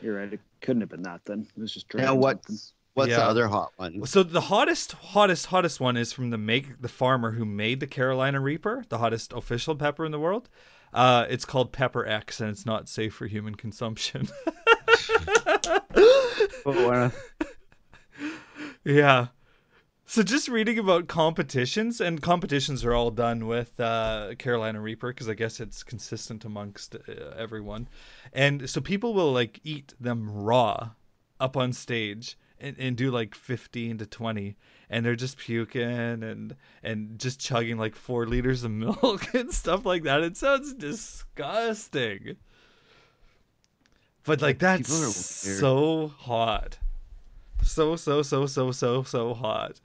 You're 0.01 0.17
right. 0.17 0.33
It 0.33 0.39
couldn't 0.61 0.81
have 0.81 0.89
been 0.89 1.03
that 1.03 1.21
then. 1.25 1.47
It 1.55 1.59
was 1.59 1.73
just 1.73 1.93
now 1.93 1.99
dragging 1.99 2.19
what's 2.19 2.47
something. 2.47 2.63
what's 2.93 3.15
the 3.15 3.23
other 3.23 3.47
hot 3.47 3.71
one 3.77 4.05
So 4.05 4.23
the 4.23 4.41
hottest, 4.41 4.93
hottest, 4.93 5.45
hottest 5.45 5.79
one 5.79 5.95
is 5.95 6.11
from 6.11 6.29
the 6.29 6.37
make 6.37 6.81
the 6.81 6.89
farmer 6.89 7.31
who 7.31 7.45
made 7.45 7.79
the 7.79 7.87
Carolina 7.87 8.39
Reaper, 8.39 8.83
the 8.89 8.97
hottest 8.97 9.33
official 9.33 9.75
pepper 9.75 10.05
in 10.05 10.11
the 10.11 10.19
world. 10.19 10.49
Uh, 10.93 11.25
it's 11.29 11.45
called 11.45 11.71
Pepper 11.71 12.05
X, 12.05 12.41
and 12.41 12.49
it's 12.49 12.65
not 12.65 12.89
safe 12.89 13.13
for 13.13 13.27
human 13.27 13.55
consumption. 13.55 14.27
Oh, 16.63 17.11
yeah. 18.83 19.27
So 20.05 20.23
just 20.23 20.49
reading 20.49 20.77
about 20.77 21.07
competitions, 21.07 22.01
and 22.01 22.21
competitions 22.21 22.83
are 22.83 22.93
all 22.93 23.11
done 23.11 23.47
with 23.47 23.79
uh, 23.79 24.35
Carolina 24.37 24.81
Reaper 24.81 25.07
because 25.13 25.29
I 25.29 25.35
guess 25.35 25.61
it's 25.61 25.83
consistent 25.83 26.43
amongst 26.43 26.95
uh, 26.95 26.99
everyone, 27.37 27.87
and 28.33 28.69
so 28.69 28.81
people 28.81 29.13
will 29.13 29.31
like 29.31 29.61
eat 29.63 29.93
them 30.01 30.29
raw, 30.29 30.89
up 31.39 31.55
on 31.55 31.71
stage, 31.71 32.37
and, 32.59 32.75
and 32.77 32.97
do 32.97 33.09
like 33.09 33.35
fifteen 33.35 33.99
to 33.99 34.05
twenty, 34.05 34.57
and 34.89 35.05
they're 35.05 35.15
just 35.15 35.37
puking 35.37 35.81
and 36.23 36.57
and 36.83 37.17
just 37.17 37.39
chugging 37.39 37.77
like 37.77 37.95
four 37.95 38.25
liters 38.25 38.65
of 38.65 38.71
milk 38.71 39.33
and 39.33 39.53
stuff 39.53 39.85
like 39.85 40.03
that. 40.03 40.23
It 40.23 40.35
sounds 40.35 40.73
disgusting. 40.73 42.35
But 44.25 44.41
like 44.41 44.59
that's 44.59 44.89
People 44.89 45.03
are 45.03 45.05
weird. 45.05 45.15
so 45.15 46.07
hot 46.17 46.77
so 47.61 47.95
so 47.95 48.21
so 48.21 48.45
so 48.45 48.71
so 48.71 49.03
so 49.03 49.33
hot 49.33 49.79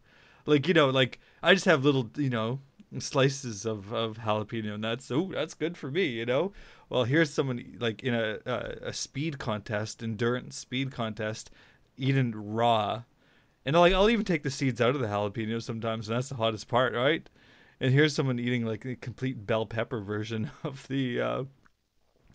like 0.46 0.68
you 0.68 0.74
know 0.74 0.90
like 0.90 1.18
I 1.42 1.54
just 1.54 1.66
have 1.66 1.84
little, 1.84 2.10
you 2.16 2.30
know, 2.30 2.58
slices 2.98 3.66
of, 3.66 3.92
of 3.92 4.18
jalapeno 4.18 4.78
nuts. 4.80 5.10
Oh, 5.12 5.30
that's 5.32 5.54
good 5.54 5.76
for 5.76 5.90
me, 5.90 6.06
you 6.06 6.26
know. 6.26 6.52
Well, 6.88 7.04
here's 7.04 7.32
someone 7.32 7.76
like 7.78 8.02
in 8.02 8.14
a 8.14 8.38
a, 8.46 8.88
a 8.88 8.92
speed 8.92 9.38
contest, 9.38 10.02
endurance 10.02 10.56
speed 10.56 10.90
contest, 10.90 11.50
eating 11.96 12.32
raw, 12.34 13.02
and 13.64 13.76
like 13.76 13.92
I'll 13.92 14.10
even 14.10 14.24
take 14.24 14.42
the 14.42 14.50
seeds 14.50 14.80
out 14.80 14.94
of 14.96 15.00
the 15.00 15.06
jalapeno 15.06 15.62
sometimes, 15.62 16.08
and 16.08 16.16
that's 16.16 16.30
the 16.30 16.34
hottest 16.36 16.68
part, 16.68 16.94
right? 16.94 17.28
And 17.80 17.92
here's 17.92 18.14
someone 18.14 18.40
eating 18.40 18.64
like 18.64 18.84
a 18.84 18.96
complete 18.96 19.46
bell 19.46 19.66
pepper 19.66 20.00
version 20.00 20.50
of 20.64 20.86
the 20.88 21.20
uh, 21.20 21.44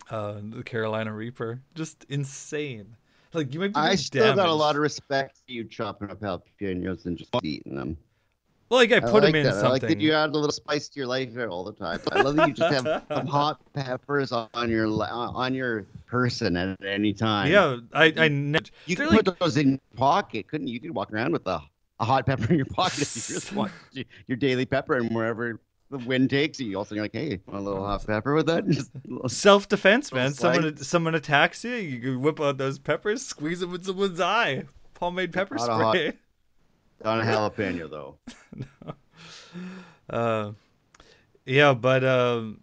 uh, 0.10 0.39
the 0.41 0.63
Carolina 0.63 1.13
Reaper. 1.13 1.62
Just 1.75 2.05
insane. 2.10 2.95
Like 3.33 3.53
you 3.53 3.59
might 3.61 3.73
be 3.73 3.79
I 3.79 3.95
still 3.95 4.35
got 4.35 4.50
a 4.50 4.53
lot 4.53 4.75
of 4.75 4.81
respect 4.81 5.38
for 5.38 5.51
you 5.51 5.63
chopping 5.63 6.09
up 6.11 6.19
jalapenos 6.21 7.05
and 7.05 7.17
just 7.17 7.31
eating 7.43 7.75
them. 7.75 7.97
Well, 8.69 8.79
like 8.79 8.91
I 8.93 8.97
I 8.97 9.00
put 9.01 9.23
like 9.23 9.33
them 9.33 9.35
in 9.35 9.43
that. 9.43 9.65
I 9.65 9.69
like 9.69 9.81
that 9.81 10.00
you 10.00 10.13
add 10.13 10.29
a 10.29 10.33
little 10.33 10.51
spice 10.51 10.88
to 10.89 11.00
your 11.00 11.07
life 11.07 11.29
all 11.50 11.63
the 11.65 11.73
time. 11.73 12.00
I 12.11 12.21
love 12.21 12.35
that 12.38 12.47
you 12.47 12.53
just 12.53 12.73
have 12.73 13.03
some 13.11 13.27
hot 13.27 13.59
peppers 13.73 14.31
on 14.31 14.69
your 14.69 14.88
on 14.88 15.53
your 15.53 15.83
person 16.05 16.55
at 16.55 16.81
any 16.83 17.13
time. 17.13 17.51
yeah, 17.51 17.77
I 17.93 18.13
I 18.17 18.27
ne- 18.29 18.59
you 18.85 18.95
could 18.95 19.07
like- 19.09 19.25
put 19.25 19.39
those 19.39 19.57
in 19.57 19.71
your 19.71 19.79
pocket, 19.95 20.47
couldn't 20.47 20.67
you? 20.67 20.75
You 20.75 20.79
could 20.79 20.91
walk 20.95 21.11
around 21.11 21.33
with 21.33 21.45
a, 21.47 21.61
a 22.00 22.05
hot 22.05 22.25
pepper 22.25 22.50
in 22.51 22.57
your 22.57 22.65
pocket 22.65 23.01
if 23.01 23.15
you 23.29 23.35
just 23.35 23.51
want 23.55 23.71
your 24.27 24.38
daily 24.38 24.65
pepper, 24.65 24.95
and 24.95 25.13
wherever 25.13 25.59
the 25.91 25.98
wind 26.00 26.29
takes 26.29 26.60
you, 26.60 26.67
you 26.67 26.77
also 26.77 26.95
you're 26.95 27.03
like, 27.03 27.13
hey, 27.13 27.39
want 27.45 27.60
a 27.60 27.63
little 27.63 27.86
hot 27.86 28.05
pepper 28.07 28.33
with 28.33 28.48
that? 28.48 28.63
A 29.24 29.29
self 29.29 29.67
defense, 29.67 30.12
man. 30.12 30.33
Someone 30.33 30.77
someone 30.77 31.15
attacks 31.15 31.63
you, 31.63 31.74
you 31.75 32.19
whip 32.19 32.39
out 32.39 32.57
those 32.57 32.79
peppers, 32.79 33.25
squeeze 33.25 33.60
them 33.60 33.75
in 33.75 33.83
someone's 33.83 34.19
eye. 34.21 34.63
Pomade 34.93 35.33
pepper 35.33 35.57
Hot, 35.57 35.69
hot. 35.69 35.95
spray. 35.95 36.13
on 37.05 37.19
a 37.21 37.24
jalapeno 37.24 37.89
though. 37.89 38.17
Uh, 40.10 40.51
yeah, 41.45 41.74
but 41.74 42.03
um, 42.03 42.60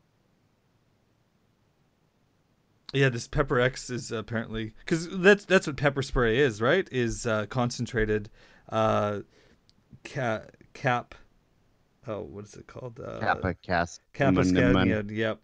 yeah, 2.92 3.08
this 3.08 3.26
pepper 3.26 3.60
X 3.60 3.90
is 3.90 4.12
apparently 4.12 4.74
because 4.80 5.08
that's 5.18 5.44
that's 5.46 5.66
what 5.66 5.76
pepper 5.76 6.02
spray 6.02 6.38
is, 6.38 6.60
right? 6.60 6.86
Is 6.92 7.26
uh, 7.26 7.46
concentrated 7.46 8.28
uh, 8.68 9.20
ca- 10.04 10.44
cap. 10.74 11.14
Oh, 12.08 12.22
what 12.22 12.44
is 12.46 12.54
it 12.54 12.66
called? 12.66 12.98
Uh, 12.98 13.20
Kappa 13.20 13.54
cast. 13.62 14.00
Capascadian, 14.14 15.10
yep. 15.10 15.40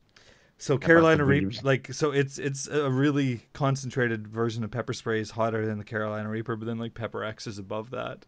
So 0.56 0.78
Carolina 0.78 1.24
Reaper, 1.24 1.50
like, 1.62 1.92
so 1.92 2.12
it's 2.12 2.38
it's 2.38 2.68
a 2.68 2.90
really 2.90 3.42
concentrated 3.52 4.26
version 4.26 4.64
of 4.64 4.70
pepper 4.70 4.94
spray 4.94 5.20
is 5.20 5.30
hotter 5.30 5.66
than 5.66 5.76
the 5.78 5.84
Carolina 5.84 6.28
Reaper, 6.30 6.56
but 6.56 6.64
then 6.64 6.78
like 6.78 6.94
Pepper 6.94 7.22
X 7.22 7.46
is 7.46 7.58
above 7.58 7.90
that. 7.90 8.24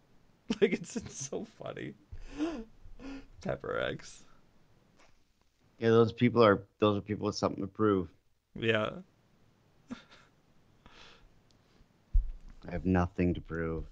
Like 0.61 0.71
it's 0.71 0.95
it's 0.95 1.27
so 1.27 1.45
funny. 1.61 1.93
Pepper 3.41 3.79
X, 3.79 4.23
Yeah, 5.77 5.89
those 5.89 6.13
people 6.13 6.41
are 6.41 6.63
those 6.79 6.97
are 6.97 7.01
people 7.01 7.25
with 7.25 7.35
something 7.35 7.61
to 7.61 7.67
prove. 7.67 8.07
yeah. 8.57 8.91
I 12.67 12.71
have 12.71 12.85
nothing 12.85 13.33
to 13.33 13.41
prove. 13.41 13.85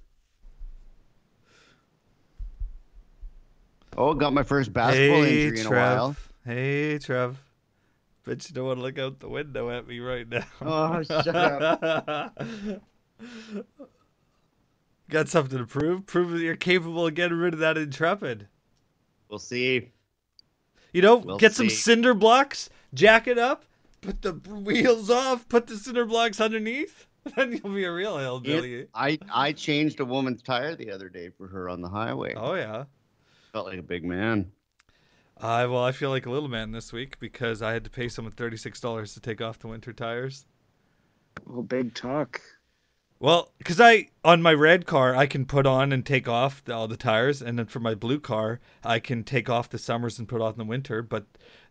Oh, 3.98 4.14
got 4.14 4.34
my 4.34 4.44
first 4.44 4.74
basketball 4.74 5.24
hey 5.24 5.44
injury 5.46 5.60
in 5.62 5.66
Trev, 5.66 5.92
a 5.92 5.96
while. 5.96 6.16
hey 6.46 6.98
Trev. 7.00 7.38
Bet 8.26 8.50
you 8.50 8.56
don't 8.56 8.66
want 8.66 8.80
to 8.80 8.84
look 8.84 8.98
out 9.00 9.20
the 9.20 9.30
window 9.30 9.70
at 9.70 9.88
me 9.88 10.00
right 10.00 10.28
now. 10.28 10.46
Oh, 10.62 11.04
shut 11.04 11.28
up. 11.28 12.38
Got 15.10 15.30
something 15.30 15.60
to 15.60 15.66
prove? 15.66 16.08
Prove 16.08 16.32
that 16.32 16.40
you're 16.40 16.56
capable 16.56 17.06
of 17.06 17.14
getting 17.14 17.38
rid 17.38 17.54
of 17.54 17.60
that 17.60 17.78
intrepid. 17.78 18.48
We'll 19.30 19.38
see. 19.38 19.92
You 20.94 21.02
know, 21.04 21.18
We'll 21.18 21.38
get 21.38 21.54
some 21.54 21.70
cinder 21.70 22.16
blocks, 22.16 22.70
jack 22.94 23.28
it 23.28 23.38
up, 23.38 23.66
put 24.02 24.22
the 24.22 24.34
wheels 24.34 25.10
off, 25.12 25.48
put 25.48 25.68
the 25.68 25.78
cinder 25.78 26.06
blocks 26.06 26.42
underneath, 26.42 27.06
then 27.36 27.52
you'll 27.52 27.74
be 27.74 27.84
a 27.84 27.92
real 27.92 28.18
hillbilly. 28.18 28.88
I 28.96 29.20
I 29.32 29.52
changed 29.52 30.00
a 30.00 30.06
woman's 30.06 30.42
tire 30.42 30.76
the 30.76 30.92
other 30.92 31.10
day 31.10 31.30
for 31.30 31.48
her 31.48 31.70
on 31.70 31.82
the 31.82 31.90
highway. 31.90 32.34
Oh 32.36 32.56
yeah. 32.56 32.86
Felt 33.56 33.68
like 33.68 33.80
a 33.80 33.84
big 33.84 34.04
man. 34.04 34.52
I 35.38 35.66
well, 35.68 35.82
I 35.82 35.94
feel 35.94 36.10
like 36.10 36.26
a 36.26 36.30
little 36.30 36.50
man 36.50 36.72
this 36.74 36.92
week 36.92 37.18
because 37.22 37.62
I 37.62 37.72
had 37.72 37.86
to 37.86 37.90
pay 37.90 38.10
someone 38.10 38.34
thirty 38.34 38.58
six 38.58 38.82
dollars 38.82 39.14
to 39.14 39.22
take 39.22 39.40
off 39.40 39.60
the 39.60 39.70
winter 39.70 39.94
tires. 39.94 40.46
Well, 41.46 41.64
big 41.64 41.94
talk. 41.96 42.42
Well, 43.20 43.52
because 43.58 43.82
I 43.82 44.08
on 44.24 44.42
my 44.42 44.54
red 44.54 44.86
car 44.86 45.18
I 45.18 45.26
can 45.26 45.46
put 45.46 45.66
on 45.66 45.92
and 45.92 46.06
take 46.06 46.30
off 46.30 46.64
the, 46.64 46.74
all 46.74 46.88
the 46.88 46.96
tires, 46.96 47.42
and 47.42 47.60
then 47.60 47.66
for 47.66 47.82
my 47.82 47.94
blue 47.94 48.22
car 48.22 48.62
I 48.86 49.00
can 49.00 49.26
take 49.26 49.50
off 49.50 49.70
the 49.70 49.78
summers 49.78 50.18
and 50.18 50.30
put 50.30 50.40
on 50.42 50.56
the 50.56 50.64
winter. 50.64 51.02
But 51.02 51.26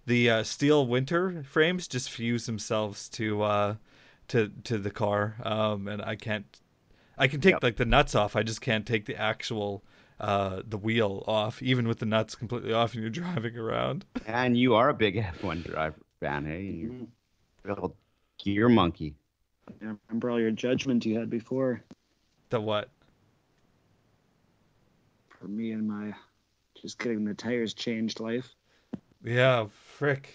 the 0.05 0.29
uh, 0.29 0.43
steel 0.43 0.87
winter 0.87 1.43
frames 1.45 1.89
just 1.89 2.11
fuse 2.11 2.45
themselves 2.45 3.09
to 3.11 3.43
uh, 3.43 3.77
to 4.29 4.51
to 4.65 4.77
the 4.77 4.91
car, 4.91 5.37
um, 5.45 5.89
and 5.89 6.03
I 6.03 6.17
can't. 6.17 6.45
I 7.17 7.29
can 7.29 7.41
take 7.41 7.55
Yep. 7.55 7.63
like 7.63 7.77
the 7.77 7.87
nuts 7.87 8.15
off. 8.15 8.37
I 8.37 8.43
just 8.43 8.61
can't 8.61 8.87
take 8.87 9.07
the 9.07 9.17
actual 9.17 9.83
uh, 10.21 10.63
the 10.67 10.79
wheel 10.79 11.25
off, 11.27 11.63
even 11.63 11.89
with 11.89 11.99
the 11.99 12.07
nuts 12.07 12.35
completely 12.35 12.73
off, 12.73 12.95
and 12.95 13.03
you're 13.03 13.11
driving 13.23 13.57
around. 13.57 14.05
And 14.27 14.57
you 14.57 14.75
are 14.75 14.89
a 14.89 14.95
big 14.95 15.17
F1 15.41 15.63
driver 15.63 16.01
fan, 16.21 16.47
hey? 16.47 16.63
You're 16.63 16.91
Mhm. 16.93 17.07
a 17.65 17.69
little 17.69 17.97
gear 18.39 18.69
monkey. 18.69 19.15
I 19.83 19.97
remember 20.09 20.31
all 20.31 20.41
your 20.41 20.51
judgment 20.51 21.05
you 21.07 21.19
had 21.19 21.31
before 21.31 21.83
The 22.51 22.61
what? 22.61 22.91
for 25.29 25.49
me 25.49 25.73
and 25.73 25.87
my 25.87 26.13
just 26.81 26.99
getting 26.99 27.25
the 27.25 27.35
tires 27.35 27.75
changed 27.75 28.21
life. 28.21 28.49
Yeah, 29.23 29.67
frick. 29.99 30.29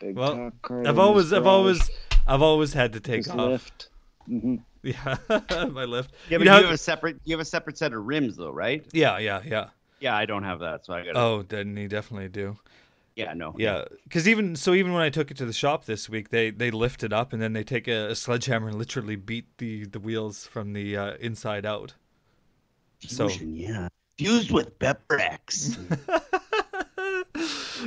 Big 0.00 0.16
Well. 0.16 0.52
I've 0.84 0.98
always, 0.98 1.32
I've 1.32 1.46
always, 1.46 1.90
I've 2.26 2.42
always 2.42 2.72
had 2.72 2.92
to 2.94 3.00
take 3.00 3.18
his 3.18 3.28
off. 3.28 3.36
lift. 3.48 3.88
Yeah, 4.84 5.16
my 5.70 5.84
lift. 5.84 6.12
Yeah, 6.28 6.32
You 6.32 6.38
but 6.38 6.44
know 6.44 6.58
you 6.58 6.64
have 6.64 6.74
a 6.74 6.78
separate 6.78 7.20
you 7.24 7.34
have 7.34 7.40
a 7.40 7.44
separate 7.44 7.78
set 7.78 7.92
of 7.92 8.04
rims 8.04 8.36
though, 8.36 8.50
right? 8.50 8.84
Yeah, 8.92 9.18
yeah, 9.18 9.40
yeah. 9.44 9.68
Yeah, 10.00 10.16
I 10.16 10.26
don't 10.26 10.42
have 10.42 10.58
that, 10.58 10.84
so 10.84 10.94
I 10.94 11.04
got. 11.04 11.16
Oh, 11.16 11.42
then 11.42 11.76
you 11.76 11.86
definitely 11.86 12.28
do. 12.28 12.56
yeah, 13.14 13.32
no. 13.34 13.54
Yeah, 13.56 13.84
because 14.02 14.26
even 14.26 14.56
so, 14.56 14.74
even 14.74 14.92
when 14.92 15.02
I 15.02 15.10
took 15.10 15.30
it 15.30 15.36
to 15.36 15.46
the 15.46 15.52
shop 15.52 15.84
this 15.84 16.08
week, 16.08 16.30
they 16.30 16.50
they 16.50 16.72
lift 16.72 17.04
it 17.04 17.12
up 17.12 17.32
and 17.32 17.40
then 17.40 17.52
they 17.52 17.62
take 17.62 17.86
a, 17.86 18.10
a 18.10 18.14
sledgehammer 18.16 18.68
and 18.68 18.78
literally 18.78 19.14
beat 19.14 19.46
the 19.58 19.84
the 19.84 20.00
wheels 20.00 20.46
from 20.46 20.72
the 20.72 20.96
uh, 20.96 21.14
inside 21.20 21.64
out. 21.64 21.94
So 23.06 23.28
Fusion, 23.28 23.54
yeah. 23.54 23.88
Fused 24.18 24.50
with 24.50 24.76
Pepper 24.80 25.20
X. 25.20 25.78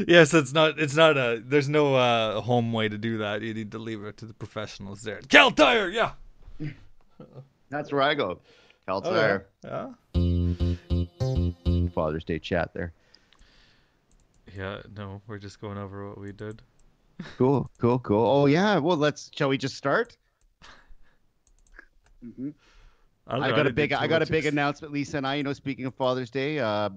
yes, 0.08 0.34
it's 0.34 0.54
not 0.54 0.80
it's 0.80 0.96
not 0.96 1.18
a 1.18 1.42
there's 1.46 1.70
no 1.70 1.96
uh, 1.96 2.40
home 2.42 2.72
way 2.74 2.88
to 2.90 2.98
do 2.98 3.18
that. 3.20 3.42
You 3.42 3.54
need 3.54 3.72
to 3.74 3.80
leave 3.80 4.04
it 4.06 4.16
to 4.18 4.26
the 4.26 4.34
professionals 4.34 5.02
there. 5.02 5.20
Kal 5.28 5.52
Tire, 5.52 5.90
yeah. 5.90 6.12
That's 7.70 7.92
where 7.92 8.02
I 8.02 8.14
go. 8.16 8.40
Kal 8.88 9.02
Oh, 9.04 9.12
Tire. 9.14 9.48
yeah. 9.64 9.90
Father's 11.94 12.24
Day 12.24 12.40
chat 12.40 12.74
there. 12.74 12.94
Yeah, 14.56 14.82
no, 14.96 15.22
we're 15.28 15.40
just 15.40 15.60
going 15.60 15.78
over 15.78 16.08
what 16.08 16.20
we 16.20 16.32
did. 16.32 16.62
Cool, 17.38 17.70
cool, 17.80 18.00
cool. 18.00 18.26
Oh 18.26 18.46
yeah. 18.46 18.78
Well, 18.78 18.98
let's. 18.98 19.32
Shall 19.36 19.50
we 19.50 19.58
just 19.58 19.76
start? 19.76 20.18
hmm 22.22 22.50
don't 23.28 23.42
I 23.44 23.50
got 23.50 23.66
a 23.66 23.74
big. 23.74 23.92
I 23.92 24.06
got 24.08 24.22
a 24.22 24.26
big 24.28 24.46
announcement, 24.46 24.94
Lisa 24.94 25.18
and 25.18 25.26
I. 25.26 25.36
You 25.36 25.44
know, 25.44 25.54
speaking 25.54 25.86
of 25.86 25.96
Father's 25.96 26.30
Day. 26.30 26.60
Uh, 26.60 26.90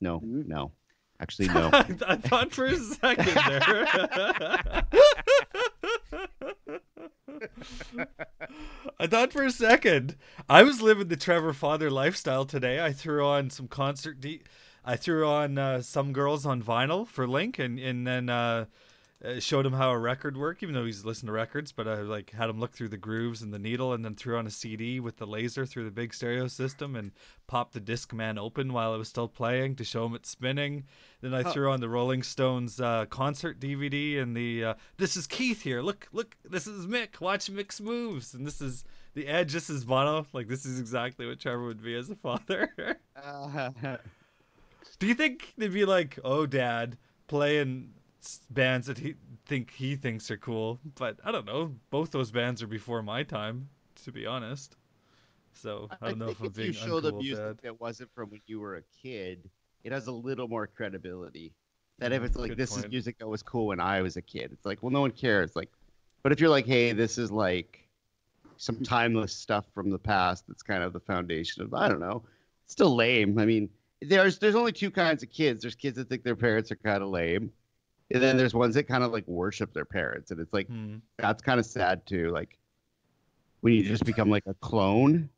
no, 0.00 0.20
Mhm. 0.20 0.46
no. 0.46 0.72
Actually, 1.20 1.48
no. 1.54 1.68
I, 1.72 1.86
I 2.06 2.16
thought 2.16 2.52
for 2.52 2.66
a 2.66 2.76
second 2.76 3.34
there. 3.34 4.84
I 8.98 9.06
thought 9.06 9.32
for 9.32 9.44
a 9.44 9.50
second. 9.50 10.16
I 10.48 10.62
was 10.62 10.82
living 10.82 11.08
the 11.08 11.16
Trevor 11.16 11.52
Father 11.52 11.90
lifestyle 11.90 12.44
today. 12.44 12.82
I 12.84 12.92
threw 12.92 13.24
on 13.24 13.50
some 13.50 13.68
concert. 13.68 14.20
De- 14.20 14.42
I 14.84 14.96
threw 14.96 15.26
on 15.26 15.58
uh, 15.58 15.82
some 15.82 16.12
girls 16.12 16.46
on 16.46 16.62
vinyl 16.62 17.06
for 17.08 17.26
Link, 17.26 17.58
and 17.58 17.78
and 17.78 18.06
then 18.06 18.28
uh, 18.28 18.66
uh, 19.24 19.40
showed 19.40 19.64
him 19.64 19.72
how 19.72 19.90
a 19.90 19.98
record 19.98 20.36
worked, 20.36 20.62
even 20.62 20.74
though 20.74 20.84
he's 20.84 21.04
listened 21.04 21.28
to 21.28 21.32
records. 21.32 21.72
But 21.72 21.88
I 21.88 21.94
like 22.02 22.30
had 22.30 22.50
him 22.50 22.60
look 22.60 22.72
through 22.72 22.88
the 22.90 22.96
grooves 22.96 23.42
and 23.42 23.52
the 23.52 23.58
needle, 23.58 23.92
and 23.94 24.04
then 24.04 24.14
threw 24.14 24.36
on 24.36 24.46
a 24.46 24.50
CD 24.50 25.00
with 25.00 25.16
the 25.16 25.26
laser 25.26 25.64
through 25.66 25.84
the 25.84 25.90
big 25.90 26.12
stereo 26.12 26.46
system, 26.48 26.96
and 26.96 27.12
popped 27.46 27.72
the 27.74 27.80
Discman 27.80 28.38
open 28.38 28.72
while 28.72 28.94
it 28.94 28.98
was 28.98 29.08
still 29.08 29.28
playing 29.28 29.76
to 29.76 29.84
show 29.84 30.04
him 30.06 30.14
it's 30.14 30.28
spinning. 30.30 30.84
Then 31.20 31.32
I 31.34 31.42
Huh. 31.42 31.52
threw 31.52 31.70
on 31.70 31.80
the 31.80 31.88
Rolling 31.88 32.22
Stones 32.22 32.80
uh, 32.80 33.06
concert 33.06 33.60
DVD 33.60 34.20
and 34.20 34.36
the 34.36 34.64
uh, 34.64 34.74
this 34.98 35.16
is 35.16 35.26
Keith 35.26 35.62
here. 35.62 35.80
Look, 35.82 36.06
look, 36.12 36.36
this 36.44 36.66
is 36.66 36.86
Mick. 36.86 37.20
Watch 37.20 37.50
Mick's 37.50 37.80
moves, 37.80 38.34
and 38.34 38.46
this 38.46 38.60
is 38.60 38.84
the 39.14 39.26
Edge. 39.26 39.52
This 39.52 39.70
is 39.70 39.84
Bono. 39.84 40.26
Like 40.32 40.48
this 40.48 40.66
is 40.66 40.78
exactly 40.80 41.26
what 41.26 41.40
Trevor 41.40 41.64
would 41.64 41.82
be 41.82 41.94
as 41.94 42.10
a 42.10 42.16
father. 42.16 42.68
Do 44.98 45.06
you 45.06 45.14
think 45.14 45.52
they'd 45.56 45.72
be 45.72 45.84
like, 45.84 46.18
"Oh, 46.24 46.46
Dad, 46.46 46.96
playing 47.26 47.90
bands 48.50 48.86
that 48.86 48.98
he 48.98 49.14
think 49.46 49.70
he 49.70 49.96
thinks 49.96 50.30
are 50.30 50.36
cool"? 50.36 50.80
But 50.96 51.18
I 51.24 51.32
don't 51.32 51.46
know. 51.46 51.74
Both 51.90 52.10
those 52.10 52.30
bands 52.30 52.62
are 52.62 52.66
before 52.66 53.02
my 53.02 53.22
time, 53.22 53.68
to 54.04 54.12
be 54.12 54.26
honest. 54.26 54.76
So 55.54 55.88
I 56.02 56.08
don't 56.08 56.18
know 56.18 56.28
if 56.28 56.40
I'm 56.40 56.46
if 56.46 56.58
you 56.58 56.64
being 56.64 56.72
show 56.72 57.00
the 57.00 57.12
music 57.12 57.44
Dad. 57.44 57.58
that 57.62 57.80
wasn't 57.80 58.12
from 58.14 58.30
when 58.30 58.40
you 58.46 58.60
were 58.60 58.76
a 58.76 58.82
kid, 59.02 59.48
it 59.82 59.92
has 59.92 60.06
a 60.06 60.12
little 60.12 60.48
more 60.48 60.66
credibility. 60.66 61.52
That 61.98 62.12
if 62.12 62.22
it's 62.24 62.36
like 62.36 62.50
Good 62.50 62.58
this 62.58 62.76
is 62.76 62.88
music 62.88 63.18
that 63.18 63.28
was 63.28 63.42
cool 63.42 63.68
when 63.68 63.80
I 63.80 64.02
was 64.02 64.16
a 64.16 64.22
kid, 64.22 64.50
it's 64.52 64.66
like 64.66 64.82
well 64.82 64.90
no 64.90 65.00
one 65.00 65.12
cares. 65.12 65.54
Like, 65.54 65.70
but 66.22 66.32
if 66.32 66.40
you're 66.40 66.50
like 66.50 66.66
hey 66.66 66.92
this 66.92 67.18
is 67.18 67.30
like 67.30 67.88
some 68.56 68.82
timeless 68.82 69.32
stuff 69.32 69.64
from 69.74 69.90
the 69.90 69.98
past 69.98 70.44
that's 70.48 70.62
kind 70.62 70.82
of 70.82 70.92
the 70.92 71.00
foundation 71.00 71.62
of 71.62 71.72
I 71.72 71.88
don't 71.88 72.00
know, 72.00 72.24
it's 72.64 72.72
still 72.72 72.94
lame. 72.94 73.38
I 73.38 73.46
mean 73.46 73.68
there's 74.02 74.38
there's 74.38 74.56
only 74.56 74.72
two 74.72 74.90
kinds 74.90 75.22
of 75.22 75.30
kids. 75.30 75.62
There's 75.62 75.76
kids 75.76 75.96
that 75.96 76.08
think 76.08 76.24
their 76.24 76.36
parents 76.36 76.72
are 76.72 76.76
kind 76.76 77.02
of 77.02 77.10
lame, 77.10 77.52
and 78.14 78.22
then 78.22 78.36
there's 78.38 78.54
ones 78.54 78.74
that 78.76 78.84
kind 78.84 79.04
of 79.04 79.12
like 79.12 79.26
worship 79.28 79.74
their 79.74 79.84
parents, 79.84 80.30
and 80.30 80.40
it's 80.40 80.52
like 80.54 80.68
Hmm. 80.68 80.98
that's 81.18 81.42
kind 81.42 81.60
of 81.60 81.66
sad 81.66 82.06
too. 82.06 82.30
Like 82.30 82.58
when 83.60 83.74
you 83.74 83.82
just 83.84 84.04
become 84.04 84.30
like 84.30 84.44
a 84.46 84.54
clone, 84.54 85.30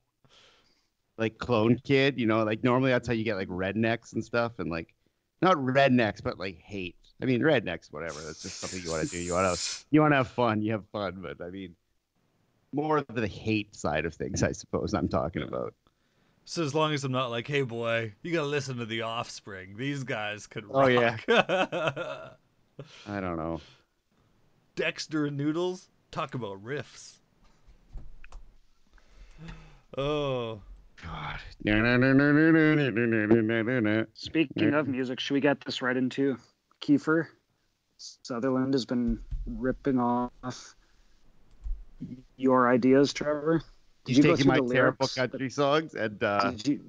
like 1.19 1.39
clone 1.39 1.79
kid. 1.85 2.19
You 2.19 2.27
know, 2.27 2.43
like 2.45 2.63
normally 2.65 2.91
that's 2.91 3.09
how 3.09 3.15
you 3.15 3.25
get 3.25 3.37
like 3.37 3.49
rednecks 3.49 4.13
and 4.13 4.25
stuff, 4.25 4.59
and 4.59 4.71
like 4.71 4.95
not 5.43 5.57
rednecks, 5.57 6.23
but 6.23 6.39
like 6.39 6.59
hate. 6.59 6.97
I 7.23 7.25
mean, 7.25 7.41
rednecks, 7.41 7.93
whatever. 7.93 8.21
That's 8.25 8.43
just 8.43 8.61
something 8.61 8.83
you 8.83 8.91
want 8.91 9.05
to 9.05 9.09
do. 9.09 9.19
You 9.19 9.33
want 9.33 9.59
to 9.59 9.65
you 9.91 10.01
want 10.01 10.13
to 10.13 10.17
have 10.17 10.29
fun. 10.29 10.63
You 10.63 10.73
have 10.73 10.87
fun, 10.93 11.21
but 11.23 11.41
I 11.45 11.51
mean, 11.51 11.75
more 12.73 12.99
of 12.99 13.15
the 13.15 13.27
hate 13.29 13.75
side 13.75 14.05
of 14.05 14.15
things, 14.15 14.43
I 14.43 14.53
suppose. 14.53 14.95
I'm 14.95 15.09
talking 15.09 15.43
about. 15.43 15.75
So 16.45 16.63
as 16.63 16.75
long 16.75 16.95
as 16.95 17.03
I'm 17.05 17.13
not 17.13 17.31
like, 17.31 17.47
hey 17.49 17.63
boy, 17.63 18.15
you 18.23 18.33
gotta 18.33 18.47
listen 18.47 18.77
to 18.79 18.87
the 18.87 19.03
Offspring. 19.03 19.77
These 19.77 20.05
guys 20.05 20.47
could 20.47 20.65
rock. 20.67 20.85
Oh, 20.85 20.89
yeah. 20.89 22.29
I 23.09 23.21
don't 23.21 23.37
know. 23.37 23.61
Dexter 24.75 25.27
and 25.27 25.37
Noodles, 25.37 25.89
talk 26.11 26.35
about 26.35 26.63
riffs. 26.63 27.15
Oh, 29.97 30.61
God. 31.03 31.41
Speaking 34.15 34.75
of 34.75 34.89
music, 34.89 35.21
should 35.21 35.35
we 35.35 35.41
get 35.41 35.61
this 35.63 35.81
right 35.83 35.97
into 35.97 36.37
Kiefer? 36.83 37.27
Sutherland 37.97 38.75
has 38.75 38.85
been 38.85 39.21
ripping 39.47 39.99
off 39.99 40.75
your 42.37 42.69
ideas, 42.69 43.13
Trevor. 43.15 43.63
Did 44.05 44.17
He's 44.17 44.19
you 44.19 44.23
go 44.23 44.37
taking 44.37 44.49
my 44.49 44.57
through 44.59 44.69
the 44.69 44.75
terrible 44.75 44.97
lyrics? 45.01 45.15
country 45.15 45.51
songs 45.51 45.95
and 45.95 46.23
uh, 46.23 46.51
Did 46.51 46.67
you 46.67 46.81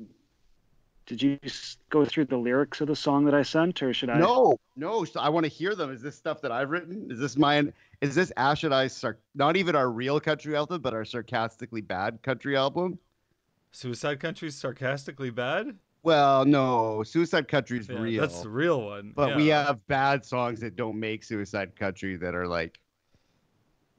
did 1.08 1.22
you 1.22 1.40
s- 1.44 1.78
go 1.90 2.06
through 2.06 2.26
the 2.26 2.38
lyrics 2.38 2.82
of 2.82 2.88
the 2.88 2.96
song 2.96 3.26
that 3.26 3.34
I 3.34 3.42
sent, 3.42 3.82
or 3.82 3.94
should 3.94 4.10
I? 4.10 4.20
No, 4.20 4.60
no. 4.76 5.06
So 5.06 5.20
I 5.20 5.30
want 5.30 5.46
to 5.46 5.50
hear 5.50 5.74
them. 5.74 5.90
Is 5.92 6.02
this 6.02 6.16
stuff 6.16 6.42
that 6.42 6.52
I've 6.52 6.70
written? 6.70 7.08
Is 7.10 7.18
this 7.18 7.38
mine? 7.38 7.74
Is 8.02 8.14
this 8.14 8.32
Ash 8.38 8.64
and 8.64 8.76
I? 8.76 8.88
Sar- 8.88 9.18
not 9.34 9.58
even 9.58 9.76
our 9.76 9.90
real 9.90 10.20
country 10.20 10.56
album, 10.56 10.82
but 10.82 10.94
our 10.94 11.06
sarcastically 11.06 11.82
bad 11.82 12.22
country 12.22 12.56
album. 12.56 13.00
Suicide 13.72 14.20
Country's 14.20 14.56
sarcastically 14.56 15.30
bad. 15.30 15.76
Well, 16.04 16.46
no, 16.46 17.04
Suicide 17.04 17.48
Country's 17.48 17.88
Yeah, 17.90 18.00
real. 18.00 18.22
That's 18.22 18.42
the 18.42 18.50
real 18.50 18.86
one. 18.86 19.14
but 19.16 19.36
we 19.36 19.48
have 19.48 19.86
bad 19.88 20.24
songs 20.26 20.60
that 20.60 20.76
don't 20.76 21.00
make 21.00 21.24
Suicide 21.24 21.76
Country 21.76 22.16
that 22.18 22.36
are 22.36 22.48
like 22.48 22.80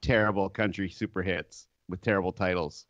terrible 0.01 0.49
country 0.49 0.89
super 0.89 1.23
hits 1.23 1.69
with 1.89 2.01
terrible 2.03 2.33
titles. 2.33 2.87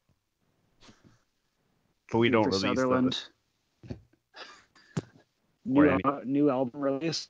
But 2.11 2.19
we 2.19 2.31
don't 2.31 2.47
release 2.47 2.63
them. 2.63 2.75
Sutherland. 2.77 3.15
Or 3.15 3.38
New, 5.69 5.89
any- 5.91 6.03
uh, 6.05 6.21
new 6.25 6.51
album 6.51 6.81
release. 6.81 7.29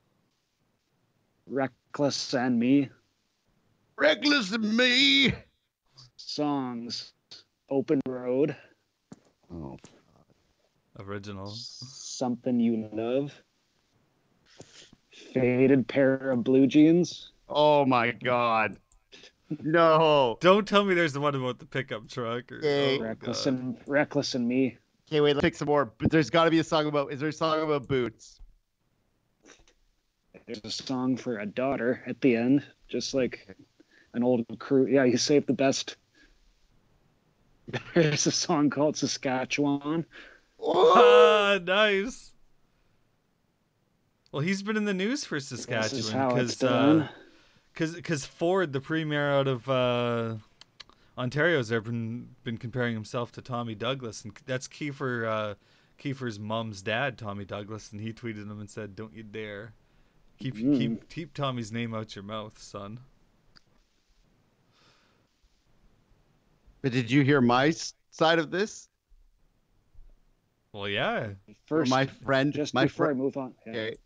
Reckless 1.47 2.35
and 2.35 2.59
Me 2.59 2.89
Reckless 3.97 4.53
and 4.53 4.77
me. 4.77 5.33
songs. 6.17 7.13
Open 7.71 8.01
Road. 8.07 8.55
Oh, 9.53 9.77
original. 11.01 11.49
Something 11.51 12.61
You 12.61 12.89
Love. 12.93 13.33
Faded 15.33 15.89
Pair 15.89 16.31
of 16.31 16.45
Blue 16.45 16.67
Jeans. 16.67 17.33
oh 17.49 17.85
my 17.85 18.13
God. 18.13 18.79
No. 19.63 20.37
Don't 20.41 20.69
tell 20.69 20.85
me 20.85 20.95
there's 20.95 21.15
the 21.15 21.21
one 21.21 21.35
about 21.35 21.59
the 21.59 21.67
pickup 21.67 22.07
truck. 22.09 22.53
Or, 22.53 22.61
Yay. 22.63 22.99
oh, 22.99 23.03
Reckless 23.03 23.45
God. 23.47 23.55
and 23.55 23.79
Reckless 23.87 24.35
and 24.35 24.47
Me. 24.47 24.77
Okay, 25.09 25.23
wait. 25.23 25.35
Let's 25.35 25.45
pick 25.45 25.55
some 25.55 25.67
more. 25.67 25.87
But 25.99 26.11
there's 26.11 26.29
got 26.29 26.45
to 26.45 26.51
be 26.51 26.59
a 26.59 26.65
song 26.65 26.87
about. 26.87 27.13
Is 27.13 27.21
there 27.21 27.31
a 27.31 27.33
song 27.33 27.63
about 27.63 27.89
boots? 27.89 28.41
There's 30.47 30.61
a 30.65 30.71
song 30.71 31.17
for 31.17 31.39
a 31.39 31.47
daughter 31.47 32.03
at 32.07 32.21
the 32.21 32.37
end, 32.37 32.65
just 32.89 33.15
like 33.15 33.57
an 34.15 34.23
old 34.23 34.45
crew. 34.59 34.87
Yeah, 34.87 35.05
you 35.05 35.17
saved 35.17 35.47
the 35.47 35.53
best. 35.55 35.97
There's 37.95 38.27
a 38.27 38.31
song 38.31 38.71
called 38.71 38.97
Saskatchewan. 38.97 40.07
Ah, 40.63 41.59
nice. 41.63 42.33
Well, 44.33 44.41
he's 44.41 44.63
been 44.63 44.77
in 44.77 44.85
the 44.85 44.95
news 44.95 45.25
for 45.25 45.41
Saskatchewan 45.41 46.13
how 46.13 46.37
it's 46.37 46.55
because 46.55 46.57
done. 46.57 47.09
because 47.75 48.25
Ford, 48.25 48.73
the 48.73 48.81
premier 48.81 49.31
out 49.31 49.49
of 49.49 49.69
uh, 49.69 50.37
Ontario's, 51.19 51.69
there 51.69 51.81
been 51.81 52.29
been 52.45 52.57
comparing 52.57 52.95
himself 52.95 53.33
to 53.33 53.43
Tommy 53.43 53.75
Douglas, 53.75 54.25
and 54.25 54.33
that's 54.47 54.69
Kiefer 54.69 55.27
uh, 55.27 55.55
Kiefer's 56.01 56.39
mom's 56.39 56.81
dad, 56.81 57.19
Tommy 57.19 57.45
Douglas, 57.45 57.91
and 57.93 58.01
he 58.01 58.13
tweeted 58.13 58.43
him 58.49 58.61
and 58.61 58.71
said, 58.71 58.95
"Don't 58.95 59.13
you 59.13 59.25
dare 59.25 59.73
keep 60.39 60.55
Mm. 60.55 60.79
keep 60.79 61.09
keep 61.09 61.35
Tommy's 61.35 61.73
name 61.73 61.93
out 61.93 62.15
your 62.15 62.23
mouth, 62.23 62.57
son." 62.63 63.01
But 66.83 66.93
did 66.93 67.11
you 67.11 67.23
hear 67.25 67.41
my 67.41 67.75
side 68.11 68.39
of 68.39 68.53
this? 68.53 68.89
Well, 70.73 70.89
yeah. 70.89 71.19
Or 71.21 71.37
First, 71.67 71.91
my 71.91 72.07
friend, 72.07 72.53
just 72.53 72.73
my 72.75 72.85
before 72.85 73.07
I 73.07 73.09
friend. 73.09 73.19
move 73.21 73.37
on. 73.37 73.55
yeah, 73.67 73.73
Okay. 73.73 73.97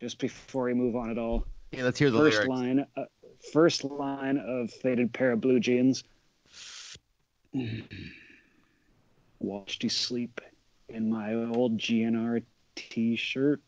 Just 0.00 0.18
before 0.18 0.64
we 0.64 0.74
move 0.74 0.94
on 0.96 1.10
at 1.10 1.16
all. 1.18 1.46
okay, 1.72 1.82
let's 1.82 1.98
hear 1.98 2.10
the 2.10 2.18
First 2.18 2.34
lyrics. 2.46 2.48
line. 2.50 2.86
Uh, 2.96 3.04
first 3.52 3.84
line 3.84 4.36
of 4.36 4.70
Faded 4.70 5.12
Pair 5.14 5.32
of 5.32 5.40
Blue 5.40 5.58
Jeans. 5.58 6.04
Watched 9.40 9.84
you 9.84 9.90
sleep 9.90 10.40
in 10.88 11.10
my 11.10 11.34
old 11.34 11.78
GNR 11.78 12.42
T-shirt. 12.76 13.62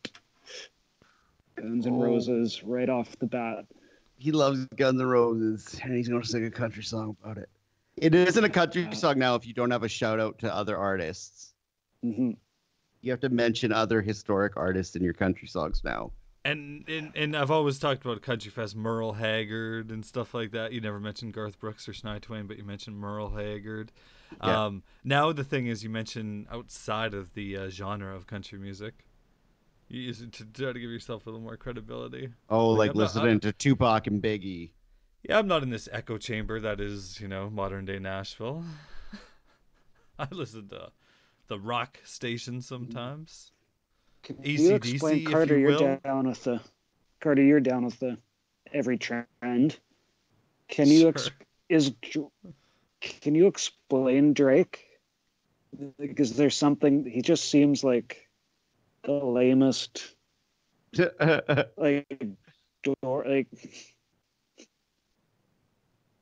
Guns 1.57 1.87
N' 1.87 1.93
Oh. 1.95 2.03
Roses 2.03 2.63
right 2.65 2.89
off 2.89 3.19
the 3.19 3.27
bat. 3.27 3.67
He 4.19 4.33
loves 4.33 4.67
Guns 4.77 5.01
N' 5.01 5.07
Roses, 5.07 5.79
and 5.83 5.95
he's 5.95 6.09
going 6.09 6.23
to 6.23 6.29
sing 6.29 6.45
a 6.45 6.51
country 6.51 6.83
song 6.83 7.17
about 7.23 7.39
it. 7.39 7.49
It 7.97 8.15
isn't 8.15 8.45
a 8.45 8.49
country 8.49 8.89
song 8.95 9.19
now 9.19 9.35
if 9.35 9.47
you 9.47 9.53
don't 9.53 9.71
have 9.71 9.83
a 9.83 9.89
shout 9.89 10.21
out 10.21 10.39
to 10.41 10.55
other 10.55 10.77
artists. 10.77 11.55
hmm 12.03 12.33
You 13.03 13.11
have 13.11 13.21
to 13.21 13.29
mention 13.29 13.73
other 13.73 14.01
historic 14.01 14.57
artists 14.57 14.97
in 14.97 15.03
your 15.03 15.13
country 15.15 15.49
songs 15.49 15.83
now. 15.85 16.13
And, 16.45 16.89
and 16.89 17.13
and 17.15 17.37
I've 17.37 17.51
always 17.51 17.79
talked 17.79 18.03
about 18.05 18.23
Country 18.23 18.51
Fest, 18.51 18.75
Merle 18.75 19.13
Haggard 19.13 19.91
and 19.91 20.05
stuff 20.05 20.33
like 20.33 20.53
that. 20.53 20.73
You 20.73 20.81
never 20.81 20.99
mentioned 20.99 21.35
Garth 21.35 21.59
Brooks 21.61 21.87
or 21.87 21.93
Shania 21.93 22.21
Twain, 22.21 22.47
but 22.47 22.57
you 22.57 22.65
mentioned 22.65 22.97
Merle 22.97 23.29
Haggard. 23.29 23.93
Yeah. 24.43 24.65
Um, 24.67 24.83
now 25.05 25.33
the 25.33 25.45
thing 25.45 25.67
is, 25.67 25.85
you 25.85 25.91
mentioned 25.91 26.47
outside 26.51 27.13
of 27.13 27.35
the 27.35 27.57
uh, 27.59 27.69
genre 27.69 28.17
of 28.17 28.27
country 28.27 28.59
music, 28.59 28.95
you 29.89 30.01
use 30.01 30.23
it 30.23 30.33
to 30.35 30.45
try 30.47 30.73
to 30.73 30.81
give 30.81 30.91
yourself 30.91 31.27
a 31.27 31.29
little 31.29 31.43
more 31.43 31.59
credibility. 31.59 32.31
Oh, 32.49 32.71
Like, 32.71 32.79
like 32.79 32.91
I'm 32.93 32.97
not- 32.97 33.03
listening 33.03 33.41
to 33.41 33.53
Tupac 33.53 34.07
and 34.07 34.23
Biggie. 34.23 34.71
Yeah, 35.29 35.39
I'm 35.39 35.49
not 35.49 35.63
in 35.63 35.69
this 35.69 35.89
echo 35.93 36.17
chamber 36.17 36.59
that 36.61 36.81
is, 36.81 37.21
you 37.21 37.29
know, 37.29 37.51
modern 37.51 37.85
day 37.85 37.99
Nashville. 37.99 38.65
I 40.19 40.27
listen 40.31 40.69
to 40.69 40.91
the 41.49 41.59
rock 41.59 41.99
station 42.05 42.63
sometimes. 42.63 43.53
Can 44.23 44.37
you 44.43 44.75
explain, 44.75 45.25
Carter? 45.25 45.59
you 45.59 45.71
You're 45.71 45.97
down 45.99 46.27
with 46.27 46.45
the 46.45 46.61
Carter. 47.21 47.43
You're 47.43 47.61
down 47.61 47.85
with 47.85 47.99
the 47.99 48.19
every 48.73 48.99
trend. 48.99 49.79
Can 50.69 50.89
you 50.89 51.09
ex- 51.09 51.31
is 51.69 51.93
can 53.01 53.35
you 53.35 53.47
explain 53.47 54.35
Drake? 54.35 54.87
Like, 55.99 56.19
is 56.19 56.37
there 56.37 56.51
something 56.51 57.05
he 57.05 57.23
just 57.23 57.51
seems 57.51 57.85
like 57.85 58.29
the 59.05 59.13
lamest, 59.13 60.15
like 61.77 62.07
dork? 62.83 63.27
Like, 63.27 63.49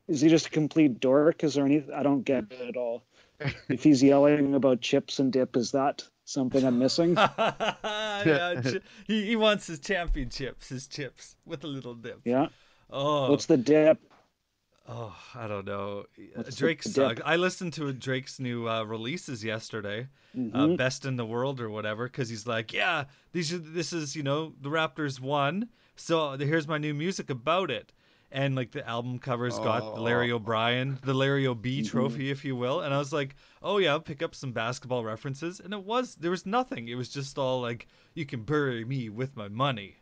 is 0.07 0.21
he 0.21 0.29
just 0.29 0.47
a 0.47 0.51
complete 0.51 0.99
dork? 0.99 1.43
Is 1.43 1.55
there 1.55 1.65
any? 1.65 1.83
I 1.93 2.03
don't 2.03 2.23
get 2.23 2.45
it 2.51 2.69
at 2.69 2.77
all. 2.77 3.03
If 3.69 3.83
he's 3.83 4.03
yelling 4.03 4.55
about 4.55 4.81
chips 4.81 5.19
and 5.19 5.31
dip, 5.31 5.55
is 5.55 5.71
that 5.71 6.03
something 6.25 6.63
I'm 6.63 6.79
missing? 6.79 7.15
yeah, 7.15 8.61
he, 9.07 9.25
he 9.25 9.35
wants 9.35 9.67
his 9.67 9.79
championships, 9.79 10.69
his 10.69 10.87
chips 10.87 11.35
with 11.45 11.63
a 11.63 11.67
little 11.67 11.93
dip. 11.93 12.21
Yeah. 12.25 12.47
Oh, 12.89 13.29
What's 13.31 13.45
the 13.45 13.57
dip? 13.57 13.99
oh, 14.87 15.15
I 15.35 15.47
don't 15.47 15.65
know. 15.65 16.05
What's 16.35 16.55
Drake 16.55 16.83
dip? 16.83 17.21
I 17.25 17.35
listened 17.35 17.73
to 17.73 17.93
Drake's 17.93 18.39
new 18.39 18.67
uh, 18.67 18.83
releases 18.83 19.43
yesterday, 19.43 20.07
uh, 20.53 20.67
Mhm. 20.67 20.77
best 20.77 21.05
in 21.05 21.15
the 21.15 21.25
world 21.25 21.61
or 21.61 21.69
whatever, 21.69 22.05
because 22.05 22.29
he's 22.29 22.47
like, 22.47 22.73
yeah, 22.73 23.05
these 23.31 23.53
are, 23.53 23.59
this 23.59 23.93
is 23.93 24.15
you 24.15 24.23
know 24.23 24.53
the 24.61 24.69
Raptors 24.69 25.19
won, 25.19 25.69
so 25.95 26.37
here's 26.37 26.67
my 26.67 26.77
new 26.77 26.93
music 26.93 27.29
about 27.29 27.69
it. 27.71 27.91
And 28.31 28.55
like 28.55 28.71
the 28.71 28.87
album 28.87 29.17
covers 29.19 29.57
got 29.59 29.95
the 29.95 30.01
Larry 30.01 30.31
Oh. 30.31 30.35
O'Brien, 30.35 30.97
the 31.03 31.13
Larry 31.13 31.47
O'B 31.47 31.81
Mhm. 31.81 31.89
trophy, 31.89 32.29
if 32.29 32.45
you 32.45 32.55
will. 32.55 32.81
And 32.81 32.93
I 32.93 32.97
was 32.99 33.11
like, 33.11 33.35
oh 33.63 33.77
yeah, 33.79 33.91
I'll 33.91 33.99
pick 33.99 34.21
up 34.21 34.35
some 34.35 34.51
basketball 34.51 35.03
references. 35.03 35.59
And 35.59 35.73
it 35.73 35.83
was 35.83 36.15
there 36.15 36.31
was 36.31 36.45
nothing. 36.45 36.87
It 36.87 36.95
was 36.95 37.09
just 37.09 37.37
all 37.37 37.61
like, 37.61 37.87
you 38.13 38.25
can 38.25 38.43
bury 38.43 38.85
me 38.85 39.09
with 39.09 39.35
my 39.35 39.47
money. 39.47 39.97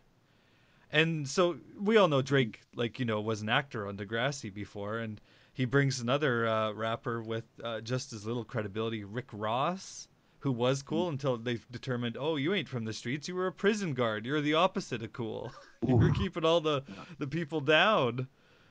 And 0.91 1.27
so 1.27 1.57
we 1.79 1.97
all 1.97 2.07
know 2.07 2.21
Drake, 2.21 2.61
like 2.75 2.99
you 2.99 3.05
know, 3.05 3.19
was 3.21 3.41
an 3.41 3.49
actor 3.49 3.87
on 3.87 3.97
Degrassi 3.97 4.53
before, 4.53 4.99
and 4.99 5.19
he 5.53 5.65
brings 5.65 5.99
another 5.99 6.47
uh, 6.47 6.71
rapper 6.71 7.21
with 7.21 7.45
uh, 7.63 7.81
just 7.81 8.13
as 8.13 8.25
little 8.25 8.45
credibility, 8.45 9.03
Rick 9.03 9.27
Ross, 9.33 10.07
who 10.47 10.53
was 10.53 10.81
cool 10.81 11.07
mm. 11.07 11.09
until 11.09 11.37
they've 11.37 11.65
determined, 11.71 12.15
oh, 12.17 12.37
you 12.37 12.53
ain't 12.53 12.69
from 12.69 12.85
the 12.85 12.93
streets, 12.93 13.27
you 13.27 13.35
were 13.35 13.47
a 13.47 13.51
prison 13.51 13.93
guard, 13.93 14.25
you're 14.25 14.39
the 14.39 14.53
opposite 14.53 15.03
of 15.03 15.11
cool. 15.11 15.51
you 15.87 15.93
were 15.97 16.09
keeping 16.11 16.45
all 16.45 16.61
the 16.61 16.83
the 17.19 17.27
people 17.27 17.59
down. 17.59 18.27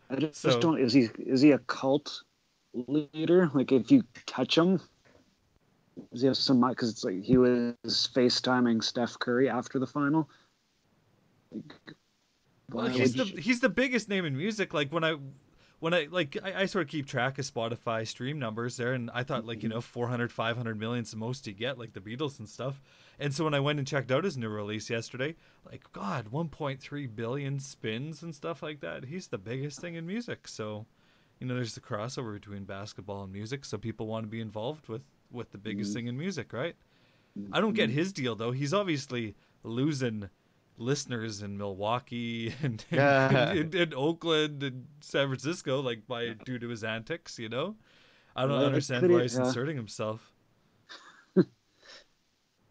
I 0.09 0.17
just, 0.17 0.41
So- 0.41 0.59
don't. 0.59 0.81
Is 0.81 0.95
he 0.95 1.09
is 1.19 1.43
he 1.43 1.51
a 1.51 1.59
cult 1.59 2.23
leader? 2.73 3.51
Like 3.53 3.73
if 3.73 3.91
you 3.91 4.05
touch 4.25 4.57
him, 4.57 4.81
does 6.13 6.23
he 6.23 6.27
have 6.29 6.37
some? 6.39 6.67
Because 6.67 6.91
it's 6.91 7.05
like 7.05 7.23
he 7.23 7.37
was 7.37 7.75
FaceTiming 7.85 8.83
Steph 8.83 9.19
Curry 9.19 9.51
after 9.51 9.79
the 9.79 9.87
final. 9.87 10.31
Like, 11.53 11.75
Well, 12.73 12.87
he's 12.87 13.13
the 13.13 13.27
you- 13.27 13.37
he's 13.37 13.61
the 13.61 13.69
biggest 13.69 14.09
name 14.09 14.25
in 14.25 14.35
music. 14.35 14.73
Like 14.73 14.91
when 14.93 15.05
I 15.05 15.17
when 15.79 15.95
I 15.95 16.09
like 16.11 16.37
I, 16.43 16.63
I 16.63 16.67
sort 16.67 16.85
of 16.85 16.91
keep 16.91 17.07
track 17.07 17.39
of 17.39 17.45
Spotify 17.45 18.07
stream 18.07 18.39
numbers 18.39 18.77
there, 18.77 18.93
and 18.95 19.11
I 19.13 19.23
thought 19.25 19.45
like 19.45 19.63
you 19.63 19.69
know 19.69 19.81
400 19.81 20.33
500 20.33 20.79
million's 20.79 21.11
the 21.11 21.17
most 21.17 21.47
you 21.47 21.53
get, 21.53 21.79
like 21.79 21.93
the 21.93 22.01
Beatles 22.01 22.39
and 22.39 22.49
stuff. 22.49 22.81
And 23.19 23.35
so 23.35 23.45
when 23.45 23.55
I 23.55 23.61
went 23.61 23.79
and 23.79 23.87
checked 23.87 24.11
out 24.11 24.25
his 24.25 24.37
new 24.37 24.49
release 24.49 24.89
yesterday, 24.91 25.37
like 25.65 25.85
God, 25.93 26.29
1.3 26.31 27.07
billion 27.07 27.59
spins 27.61 28.23
and 28.23 28.35
stuff 28.35 28.63
like 28.63 28.81
that. 28.81 29.05
He's 29.05 29.29
the 29.29 29.39
biggest 29.39 29.81
thing 29.81 29.95
in 29.95 30.07
music. 30.07 30.49
So, 30.49 30.87
you 31.41 31.47
know, 31.47 31.55
there's 31.55 31.75
the 31.75 31.81
crossover 31.81 32.35
between 32.35 32.65
basketball 32.65 33.25
and 33.25 33.33
music. 33.33 33.65
So 33.65 33.79
people 33.79 34.07
want 34.07 34.25
to 34.25 34.29
be 34.29 34.41
involved 34.41 34.89
with 34.89 35.03
with 35.31 35.51
the 35.51 35.59
biggest 35.59 35.93
Mhm. 35.93 35.93
thing 35.93 36.07
in 36.07 36.17
music, 36.17 36.53
right? 36.53 36.77
I 37.53 37.61
don't 37.61 37.75
get 37.75 37.91
Mhm. 37.91 37.91
his 37.91 38.13
deal 38.13 38.37
though. 38.37 38.53
He's 38.53 38.75
obviously 38.75 39.37
losing 39.65 40.31
listeners 40.79 41.43
in 41.43 41.57
Milwaukee 41.59 42.49
and, 42.63 42.85
and, 42.91 42.99
Yeah. 42.99 43.51
and, 43.53 43.75
and 43.75 43.95
Oakland 43.95 44.63
and 44.63 44.87
San 45.01 45.29
Francisco, 45.29 45.81
like 45.81 46.07
by 46.07 46.35
due 46.45 46.59
to 46.59 46.69
his 46.69 46.85
antics. 46.85 47.39
You 47.39 47.49
know, 47.49 47.77
I 48.35 48.43
don't 48.43 48.51
Well, 48.53 48.63
it 48.63 48.67
understand 48.67 49.03
could- 49.03 49.11
why 49.13 49.23
he's 49.23 49.37
yeah. 49.39 49.47
inserting 49.47 49.77
himself. 49.77 50.33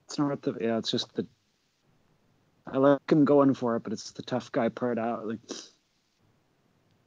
It's 0.08 0.20
not 0.20 0.42
the 0.44 0.54
yeah. 0.62 0.78
It's 0.78 0.92
just 0.92 1.14
the. 1.16 1.26
I 2.68 2.78
like 2.78 3.12
him 3.12 3.26
going 3.26 3.54
for 3.56 3.76
it, 3.76 3.84
but 3.84 3.92
it's 3.94 4.12
the 4.12 4.22
tough 4.22 4.52
guy 4.52 4.70
part 4.70 4.98
out. 5.00 5.28
Like 5.28 5.40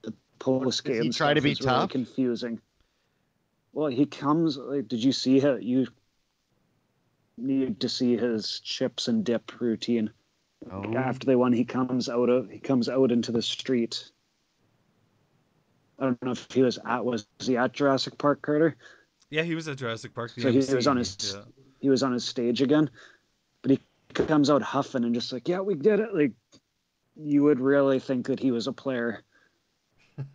the 0.03 0.13
post 0.39 0.85
Does 0.85 0.97
he 0.97 1.03
game. 1.03 1.13
try 1.13 1.33
to 1.35 1.41
stuff 1.41 1.45
be 1.45 1.51
is 1.53 1.61
really 1.61 1.89
confusing. 1.89 2.61
Well, 3.73 3.87
he 3.89 4.05
comes. 4.07 4.57
Like, 4.57 4.89
did 4.89 5.03
you 5.03 5.13
see 5.13 5.39
it? 5.39 5.63
You 5.63 5.87
need 7.37 7.81
to 7.81 7.89
see 7.89 8.17
his 8.17 8.59
chips 8.61 9.07
and 9.09 9.25
dip 9.25 9.61
routine. 9.61 10.11
Oh. 10.71 10.95
After 10.95 11.27
they 11.27 11.37
won, 11.37 11.53
he 11.53 11.65
comes 11.65 12.09
out 12.09 12.29
of 12.29 12.51
he 12.51 12.59
comes 12.59 12.89
out 12.89 13.11
into 13.13 13.33
the 13.33 13.43
street. 13.43 14.11
I 15.99 16.05
don't 16.05 16.23
know 16.23 16.33
if 16.33 16.47
he 16.53 16.63
was 16.63 16.79
at 16.85 17.05
was 17.05 17.27
he 17.39 17.57
at 17.57 17.73
Jurassic 17.73 18.19
Park, 18.19 18.43
Carter? 18.43 18.77
Yeah, 19.31 19.43
he 19.43 19.55
was 19.55 19.69
at 19.69 19.77
Jurassic 19.79 20.15
Park. 20.15 20.31
So 20.37 20.51
he 20.51 20.59
was 20.59 20.87
on 20.87 20.97
his- 20.97 21.35
yeah. 21.35 21.43
he 21.81 21.91
was 21.91 22.03
on 22.03 22.13
his 22.13 22.25
stage 22.25 22.61
again, 22.63 22.91
but 23.63 23.71
he 23.73 23.81
comes 24.15 24.51
out 24.51 24.63
huffing 24.63 25.05
and 25.05 25.15
just 25.15 25.33
like, 25.33 25.49
yeah, 25.49 25.61
we 25.61 25.75
did 25.75 26.01
it. 26.01 26.15
Like, 26.15 26.33
you 27.17 27.43
would 27.45 27.61
really 27.61 27.99
think 28.01 28.27
that 28.27 28.41
he 28.41 28.51
was 28.51 28.67
a 28.67 28.73
player. 28.73 29.23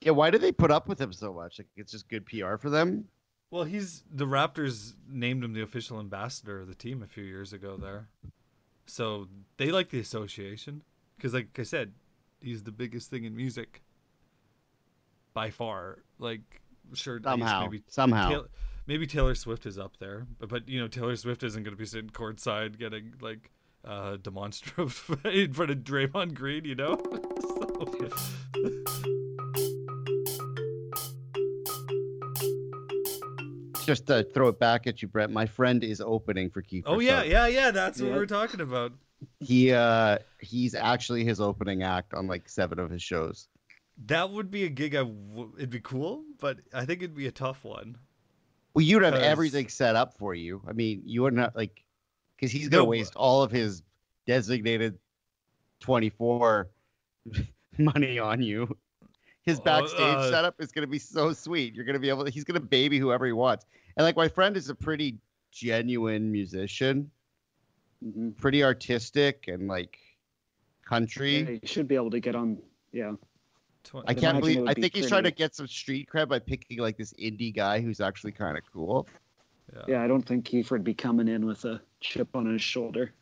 Yeah, 0.00 0.10
why 0.10 0.30
do 0.30 0.36
they 0.36 0.52
put 0.52 0.70
up 0.70 0.86
with 0.86 1.00
him 1.00 1.14
so 1.14 1.32
much? 1.32 1.58
Like 1.58 1.68
it's 1.76 1.90
just 1.92 2.10
good 2.10 2.26
PR 2.26 2.56
for 2.56 2.68
them. 2.68 3.06
well, 3.50 3.64
he's 3.64 4.04
the 4.12 4.26
Raptors 4.26 4.92
named 5.08 5.42
him 5.42 5.54
the 5.54 5.62
official 5.62 5.98
ambassador 5.98 6.60
of 6.60 6.68
the 6.68 6.74
team 6.74 7.02
a 7.02 7.06
few 7.06 7.24
years 7.24 7.54
ago 7.54 7.78
there, 7.78 8.06
so 8.86 9.28
they 9.56 9.70
like 9.70 9.90
the 9.90 10.00
association 10.00 10.82
because, 11.16 11.34
like 11.34 11.48
I 11.58 11.62
said, 11.62 11.92
he's 12.40 12.62
the 12.62 12.72
biggest 12.72 13.10
thing 13.10 13.24
in 13.24 13.36
music 13.36 13.82
by 15.32 15.50
far. 15.50 15.98
Like, 16.18 16.60
sure, 16.92 17.20
Somehow, 17.22 17.62
maybe 17.62 17.82
somehow. 17.88 18.28
Taylor, 18.28 18.48
maybe 18.86 19.06
Taylor 19.06 19.34
Swift 19.34 19.66
is 19.66 19.78
up 19.78 19.96
there, 19.98 20.26
but 20.38 20.48
but 20.48 20.68
you 20.68 20.80
know 20.80 20.88
Taylor 20.88 21.16
Swift 21.16 21.42
isn't 21.42 21.62
going 21.62 21.74
to 21.74 21.78
be 21.78 21.86
sitting 21.86 22.10
courtside 22.10 22.78
getting 22.78 23.14
like 23.20 23.50
uh 23.84 24.16
demonstrative 24.22 25.20
in 25.24 25.52
front 25.52 25.70
of 25.70 25.78
Draymond 25.78 26.34
Green, 26.34 26.64
you 26.64 26.74
know. 26.74 26.96
So- 28.54 28.83
Just 33.86 34.06
to 34.08 34.24
throw 34.34 34.48
it 34.48 34.58
back 34.58 34.86
at 34.86 35.02
you, 35.02 35.08
Brett. 35.08 35.30
My 35.30 35.46
friend 35.46 35.82
is 35.84 36.00
opening 36.00 36.50
for 36.50 36.62
Keith. 36.62 36.84
oh 36.86 37.00
yeah, 37.00 37.22
yeah, 37.22 37.46
yeah. 37.46 37.70
That's 37.70 38.00
what 38.00 38.12
we're 38.12 38.26
talking 38.26 38.60
about. 38.60 38.92
He 39.40 39.72
uh 39.72 40.18
he's 40.40 40.74
actually 40.74 41.24
his 41.24 41.40
opening 41.40 41.82
act 41.82 42.14
on 42.14 42.26
like 42.26 42.48
seven 42.48 42.78
of 42.78 42.90
his 42.90 43.02
shows. 43.02 43.48
That 44.06 44.30
would 44.30 44.50
be 44.50 44.64
a 44.64 44.68
gig. 44.68 44.94
I 44.94 44.98
w- 45.04 45.52
it'd 45.56 45.70
be 45.70 45.80
cool, 45.80 46.24
but 46.40 46.58
I 46.72 46.84
think 46.84 47.00
it'd 47.02 47.14
be 47.16 47.26
a 47.28 47.32
tough 47.32 47.64
one. 47.64 47.96
Well, 48.74 48.84
you'd 48.84 49.02
have 49.02 49.14
'Cause- 49.14 49.22
everything 49.22 49.68
set 49.68 49.94
up 49.96 50.18
for 50.18 50.34
you. 50.34 50.60
I 50.68 50.72
mean, 50.72 51.02
you 51.04 51.22
wouldn't 51.22 51.54
like 51.56 51.82
because 52.36 52.50
he's 52.50 52.68
gonna 52.68 52.82
No, 52.82 52.88
waste 52.88 53.14
all 53.16 53.42
of 53.42 53.50
his 53.50 53.82
designated 54.26 54.98
twenty 55.80 56.10
four 56.10 56.68
money 57.78 58.18
on 58.18 58.42
you. 58.42 58.76
His 59.46 59.58
Uh, 59.60 59.62
backstage 59.62 59.98
uh, 60.16 60.30
setup 60.30 60.60
is 60.60 60.72
gonna 60.72 60.86
be 60.86 60.98
so 60.98 61.32
sweet. 61.32 61.74
You're 61.74 61.84
gonna 61.84 61.98
be 61.98 62.08
able 62.08 62.24
to. 62.24 62.30
He's 62.30 62.44
gonna 62.44 62.60
baby 62.60 62.98
whoever 62.98 63.26
he 63.26 63.32
wants. 63.32 63.66
And 63.96 64.04
like 64.04 64.16
my 64.16 64.28
friend 64.28 64.56
is 64.56 64.68
a 64.70 64.74
pretty 64.74 65.18
genuine 65.52 66.30
musician, 66.32 67.10
hmm 68.02 68.30
pretty 68.32 68.64
artistic 68.64 69.46
and 69.48 69.68
like 69.68 69.98
country. 70.84 71.42
Yeah, 71.42 71.50
you 71.50 71.60
should 71.64 71.88
be 71.88 71.94
able 71.94 72.10
to 72.10 72.20
get 72.20 72.34
on. 72.34 72.58
Yeah, 72.92 73.12
I 74.06 74.14
can't 74.14 74.40
believe. 74.40 74.60
would 74.60 74.70
I 74.70 74.74
be 74.74 74.82
think 74.82 74.96
he's 74.96 75.08
trying 75.08 75.24
to 75.24 75.30
get 75.30 75.54
some 75.54 75.66
street 75.66 76.08
cred 76.12 76.28
by 76.28 76.38
picking 76.38 76.78
like 76.78 76.96
this 76.96 77.12
indie 77.14 77.54
guy 77.54 77.80
who's 77.80 78.00
actually 78.00 78.32
kind 78.32 78.56
of 78.56 78.64
cool. 78.72 79.06
yeah. 79.74 79.82
yeah. 79.88 80.02
I 80.02 80.06
don't 80.06 80.22
think 80.22 80.46
Kiefer 80.46 80.72
would 80.72 80.84
be 80.84 80.94
coming 80.94 81.28
in 81.28 81.44
with 81.46 81.64
a 81.64 81.80
chip 82.00 82.34
on 82.34 82.46
his 82.50 82.62
shoulder. 82.62 83.12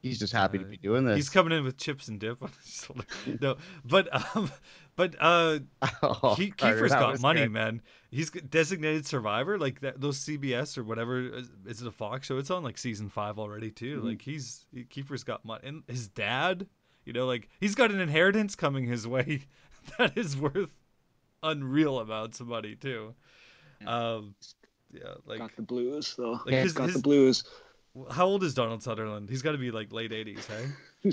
He's 0.00 0.18
just 0.20 0.32
happy 0.32 0.58
to 0.58 0.64
Uh, 0.64 0.68
be 0.68 0.76
doing 0.76 1.04
this. 1.04 1.16
He's 1.16 1.28
coming 1.28 1.56
in 1.56 1.64
with 1.64 1.76
chips 1.76 2.06
and 2.08 2.20
dip 2.20 2.40
on 2.42 2.50
his 2.62 2.84
shoulder. 2.86 3.04
No, 3.40 3.56
but 3.84 4.36
um, 4.36 4.50
but 4.98 5.14
uh, 5.20 5.60
Oh, 6.02 6.34
he, 6.34 6.50
Carter, 6.50 6.82
Kiefer's 6.82 6.90
got 6.90 7.20
money, 7.20 7.42
good. 7.42 7.52
man. 7.52 7.82
He's 8.10 8.30
designated 8.30 9.06
survivor, 9.06 9.56
like 9.56 9.80
that. 9.80 10.00
Those 10.00 10.18
CBS 10.18 10.76
or 10.76 10.82
whatever 10.82 11.20
is, 11.20 11.48
is 11.66 11.80
it 11.80 11.86
a 11.86 11.92
Fox 11.92 12.26
show? 12.26 12.36
It's 12.38 12.50
on 12.50 12.64
like 12.64 12.76
season 12.76 13.08
five 13.08 13.38
already 13.38 13.70
too. 13.70 14.00
Mhm. 14.00 14.04
Like 14.04 14.22
he's 14.22 14.66
he, 14.74 14.82
Kiefer's 14.84 15.22
got 15.22 15.44
money, 15.44 15.68
and 15.68 15.82
his 15.86 16.08
dad, 16.08 16.66
you 17.04 17.12
know, 17.12 17.26
like 17.26 17.48
he's 17.60 17.76
got 17.76 17.92
an 17.92 18.00
inheritance 18.00 18.56
coming 18.56 18.84
his 18.86 19.06
way 19.06 19.42
that 19.98 20.18
is 20.18 20.36
worth 20.36 20.70
unreal 21.44 22.00
amounts 22.00 22.40
of 22.40 22.48
money 22.48 22.74
too. 22.74 23.14
Um, 23.86 24.34
yeah, 24.92 25.14
like 25.26 25.38
got 25.38 25.54
the 25.54 25.62
blues 25.62 26.14
though. 26.18 26.40
like 26.44 26.54
his, 26.54 26.72
got 26.72 26.86
his 26.86 26.96
the 26.96 27.02
blues. 27.02 27.44
how 28.10 28.26
old 28.26 28.42
is 28.42 28.52
Donald 28.54 28.82
Sutherland? 28.82 29.30
He's 29.30 29.42
got 29.42 29.52
to 29.52 29.58
be 29.58 29.70
like 29.70 29.92
late 29.92 30.12
eighties, 30.12 30.44
hey? 30.46 30.66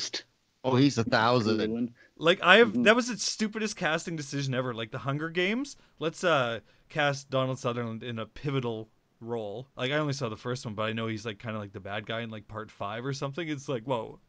Just 0.66 0.74
Oh, 0.74 0.78
he's 0.78 0.98
a 0.98 1.04
thousand. 1.04 1.94
Like 2.18 2.42
I 2.42 2.58
have 2.58 2.74
Mhm. 2.74 2.86
that 2.86 2.96
was 2.96 3.08
the 3.08 3.18
stupidest 3.18 3.76
casting 3.76 4.16
decision 4.16 4.54
ever. 4.54 4.74
Like 4.74 4.92
the 4.92 4.98
Hunger 4.98 5.30
Games, 5.30 5.76
let's 6.00 6.24
uh 6.24 6.60
cast 6.90 7.30
Donald 7.30 7.60
Sutherland 7.60 8.04
in 8.04 8.20
a 8.20 8.26
pivotal 8.26 8.90
role. 9.22 9.68
Like 9.76 9.92
I 9.92 9.96
only 9.98 10.14
saw 10.14 10.30
the 10.30 10.38
first 10.38 10.66
one, 10.66 10.76
but 10.76 10.84
I 10.84 10.94
know 10.94 11.08
he's 11.08 11.26
like 11.26 11.40
kind 11.40 11.56
of 11.56 11.62
like 11.62 11.74
the 11.74 11.80
bad 11.80 12.06
guy 12.06 12.22
in 12.22 12.30
like 12.30 12.48
part 12.48 12.72
5 12.72 13.06
or 13.06 13.14
something. 13.14 13.48
It's 13.48 13.68
like, 13.70 13.84
"Whoa. 13.84 14.20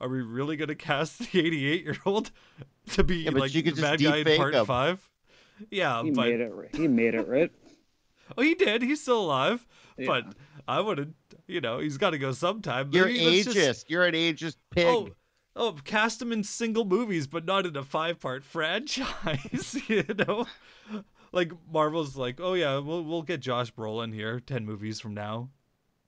Are 0.00 0.08
we 0.08 0.20
really 0.20 0.56
going 0.56 0.68
to 0.68 0.74
cast 0.74 1.18
the 1.18 1.24
88-year-old 1.26 2.30
to 2.92 3.02
be 3.04 3.16
Yeah, 3.18 3.30
but 3.30 3.40
like 3.40 3.54
you 3.54 3.62
the 3.62 3.70
could 3.70 3.76
just 3.78 3.82
bad 3.82 4.02
guy 4.02 4.18
in 4.18 4.36
part 4.36 4.54
him. 4.54 4.66
5?" 4.66 5.10
Yeah, 5.70 6.02
He 6.02 6.10
but 6.10 6.26
made 6.28 6.40
it. 6.40 6.52
right- 6.52 6.74
He 6.76 6.86
made 6.86 7.14
it 7.14 7.26
right. 7.26 7.50
oh, 8.38 8.42
he 8.42 8.54
did. 8.54 8.82
He's 8.82 9.00
still 9.00 9.20
alive. 9.22 9.66
Yeah. 9.96 10.06
But 10.06 10.34
I 10.68 10.80
wouldn't, 10.80 11.16
you 11.46 11.62
know, 11.62 11.78
he's 11.78 11.96
got 11.96 12.10
to 12.10 12.18
go 12.18 12.32
sometime. 12.32 12.90
You're 12.92 13.06
Maybe 13.06 13.42
ageist. 13.42 13.54
just- 13.54 13.90
You're 13.90 14.04
an 14.04 14.14
ageist 14.14 14.56
pig. 14.70 14.84
Oh, 14.86 15.08
oh, 15.56 15.72
cast 15.84 16.22
him 16.22 16.32
in 16.32 16.44
single 16.44 16.84
movies, 16.84 17.26
but 17.26 17.44
not 17.44 17.66
in 17.66 17.76
a 17.76 17.82
five-part 17.82 18.44
franchise. 18.44 19.76
You 19.88 20.04
know, 20.26 20.46
like 21.32 21.52
Marvel's 21.70 22.16
like, 22.16 22.40
oh 22.40 22.54
yeah, 22.54 22.78
we'll 22.78 23.02
we'll 23.02 23.22
get 23.22 23.40
Josh 23.40 23.72
Brolin 23.72 24.12
here 24.12 24.40
ten 24.40 24.64
movies 24.64 25.00
from 25.00 25.14
now. 25.14 25.50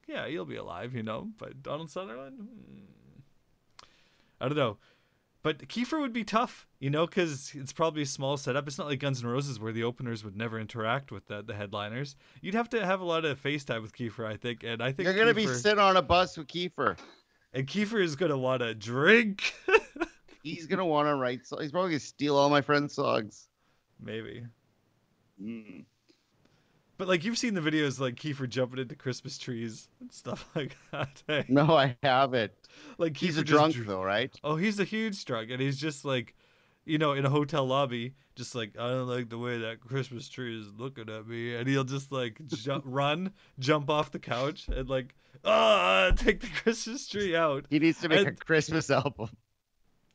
Yeah, 0.07 0.27
he'll 0.27 0.45
be 0.45 0.57
alive, 0.57 0.95
you 0.95 1.03
know. 1.03 1.29
But 1.39 1.63
Donald 1.63 1.91
Sutherland, 1.91 2.39
hmm. 2.39 2.85
I 4.41 4.49
don't 4.49 4.57
know. 4.57 4.79
But 5.43 5.69
Kiefer 5.69 6.01
would 6.01 6.13
be 6.13 6.25
tough, 6.25 6.67
you 6.81 6.91
know, 6.91 7.07
because 7.07 7.53
it's 7.55 7.73
probably 7.73 8.03
a 8.03 8.07
small 8.07 8.37
setup. 8.37 8.67
It's 8.67 8.77
not 8.77 8.89
like 8.89 8.99
Guns 8.99 9.23
N' 9.23 9.31
Roses 9.31 9.61
where 9.61 9.73
the 9.73 9.85
openers 9.85 10.25
would 10.25 10.37
never 10.37 10.59
interact 10.59 11.13
with 11.13 11.27
the, 11.27 11.43
the 11.43 11.55
headliners. 11.55 12.17
You'd 12.41 12.55
have 12.55 12.69
to 12.71 12.85
have 12.85 13.01
a 13.01 13.05
lot 13.05 13.25
of 13.25 13.41
FaceTime 13.41 13.81
with 13.81 13.93
Kiefer, 13.93 14.27
I 14.27 14.37
think, 14.37 14.65
and 14.65 14.83
I 14.83 14.91
think 14.91 15.07
You're 15.07 15.17
gonna 15.17 15.35
be 15.35 15.47
sitting 15.47 15.79
on 15.79 15.97
a 15.97 16.03
bus 16.03 16.37
with 16.37 16.49
Kiefer. 16.49 16.99
And 17.59 17.67
Kiefer 17.67 18.01
is 18.01 18.15
gonna 18.15 18.39
want 18.39 18.63
to 18.63 18.73
drink. 18.75 19.53
He's 20.45 20.67
gonna 20.67 20.87
want 20.87 21.09
to 21.09 21.17
write. 21.17 21.45
So 21.47 21.59
he's 21.59 21.73
probably 21.73 21.91
gonna 21.91 22.01
steal 22.01 22.37
all 22.37 22.49
my 22.49 22.61
friends' 22.61 22.95
songs. 22.95 23.49
Maybe. 24.01 24.45
Mm. 25.43 25.85
But 26.97 27.09
like 27.09 27.25
you've 27.25 27.37
seen 27.37 27.55
the 27.55 27.61
videos 27.61 27.99
like 27.99 28.15
Kiefer 28.15 28.49
jumping 28.49 28.79
into 28.79 28.95
Christmas 28.95 29.39
trees 29.39 29.89
and 30.01 30.13
stuff 30.13 30.49
like 30.55 30.77
that. 30.93 31.23
eh? 31.29 31.43
No, 31.49 31.77
I 31.77 31.97
haven't. 32.03 32.53
Like 32.97 33.17
He's 33.17 33.37
a 33.39 33.45
drunk 33.45 33.75
dr- 33.75 33.87
though, 33.87 34.03
right? 34.03 34.35
Oh, 34.45 34.55
he's 34.55 34.79
a 34.79 34.85
huge 34.85 35.25
drunk, 35.25 35.51
and 35.51 35.61
he's 35.61 35.77
just 35.77 36.05
like, 36.05 36.35
you 36.89 36.99
know, 36.99 37.13
in 37.13 37.25
a 37.27 37.31
hotel 37.31 37.67
lobby, 37.67 38.15
just 38.35 38.55
like 38.55 38.77
I 38.79 38.89
don't 38.89 39.07
like 39.07 39.29
the 39.29 39.39
way 39.39 39.59
that 39.59 39.81
Christmas 39.81 40.29
tree 40.29 40.59
is 40.59 40.67
looking 40.77 41.11
at 41.11 41.27
me, 41.27 41.55
and 41.55 41.69
he'll 41.69 41.85
just 41.85 42.11
like 42.11 42.41
jump, 42.47 42.85
run, 42.87 43.33
jump 43.59 43.91
off 43.91 44.11
the 44.11 44.19
couch, 44.19 44.69
and 44.69 44.89
like, 44.89 45.15
ah, 45.45 46.11
take 46.17 46.41
the 46.41 46.49
Christmas 46.63 47.07
tree 47.07 47.37
out. 47.37 47.67
He 47.69 47.79
needs 47.79 48.01
to 48.01 48.09
make 48.09 48.27
a 48.27 48.33
Christmas 48.33 48.91
album. 48.91 49.29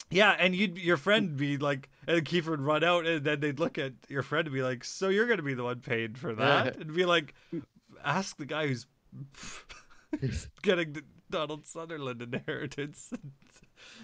Yeah, 0.10 0.36
and 0.38 0.56
you'd 0.56 0.78
your 0.78 0.98
friend 0.98 1.38
be 1.38 1.58
like, 1.58 1.90
and 2.08 2.26
Kiefer 2.26 2.50
would 2.50 2.62
run 2.62 2.84
out, 2.84 3.06
and 3.06 3.24
then 3.24 3.40
they'd 3.40 3.60
look 3.60 3.78
at 3.78 3.94
your 4.10 4.24
friend 4.24 4.48
and 4.48 4.54
be 4.54 4.64
like, 4.64 4.84
"So 4.84 5.10
you're 5.10 5.28
gonna 5.28 5.44
be 5.44 5.54
the 5.54 5.64
one 5.64 5.80
paid 5.80 6.18
for 6.18 6.34
that?" 6.36 6.76
and 6.78 6.94
be 6.94 7.06
like, 7.06 7.34
"Ask 8.04 8.38
the 8.38 8.46
guy 8.46 8.68
who's 8.68 8.88
getting 10.62 10.94
the 10.94 11.04
Donald 11.30 11.66
Sutherland 11.66 12.22
inheritance. 12.22 13.12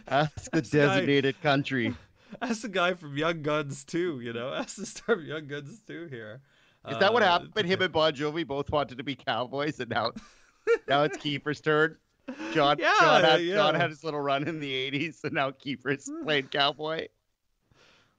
Ask 0.08 0.52
the 0.52 0.62
designated 0.62 1.40
country. 1.42 1.96
Ask 2.42 2.62
the 2.62 2.70
guy 2.70 2.94
from 2.94 3.18
Young 3.18 3.42
Guns 3.42 3.84
too. 3.84 4.20
You 4.22 4.34
know, 4.34 4.54
ask 4.54 4.76
the 4.78 4.86
star 4.86 5.16
of 5.16 5.24
Young 5.24 5.48
Guns 5.48 5.80
too 5.88 6.08
here. 6.10 6.42
Is 6.90 6.98
that 7.00 7.12
what 7.14 7.24
Uh, 7.24 7.40
happened? 7.40 7.68
Him 7.72 7.82
and 7.82 7.92
Bon 7.94 8.14
Jovi 8.14 8.46
both 8.48 8.72
wanted 8.72 8.98
to 9.00 9.04
be 9.04 9.16
cowboys, 9.16 9.80
and 9.80 9.90
now, 9.90 10.12
now 10.88 11.04
it's 11.04 11.18
Kiefer's 11.18 11.60
turn. 11.62 11.98
John, 12.54 12.78
Yeah, 12.80 12.94
John, 13.00 13.24
had, 13.24 13.42
yeah. 13.44 13.56
John 13.56 13.76
had 13.76 13.90
his 13.90 14.04
little 14.04 14.22
run 14.22 14.48
in 14.48 14.60
the 14.60 14.72
'80s, 14.92 15.24
and 15.24 15.34
now 15.34 15.52
Kiefer's 15.52 16.10
playing 16.24 16.48
cowboy. 16.48 17.08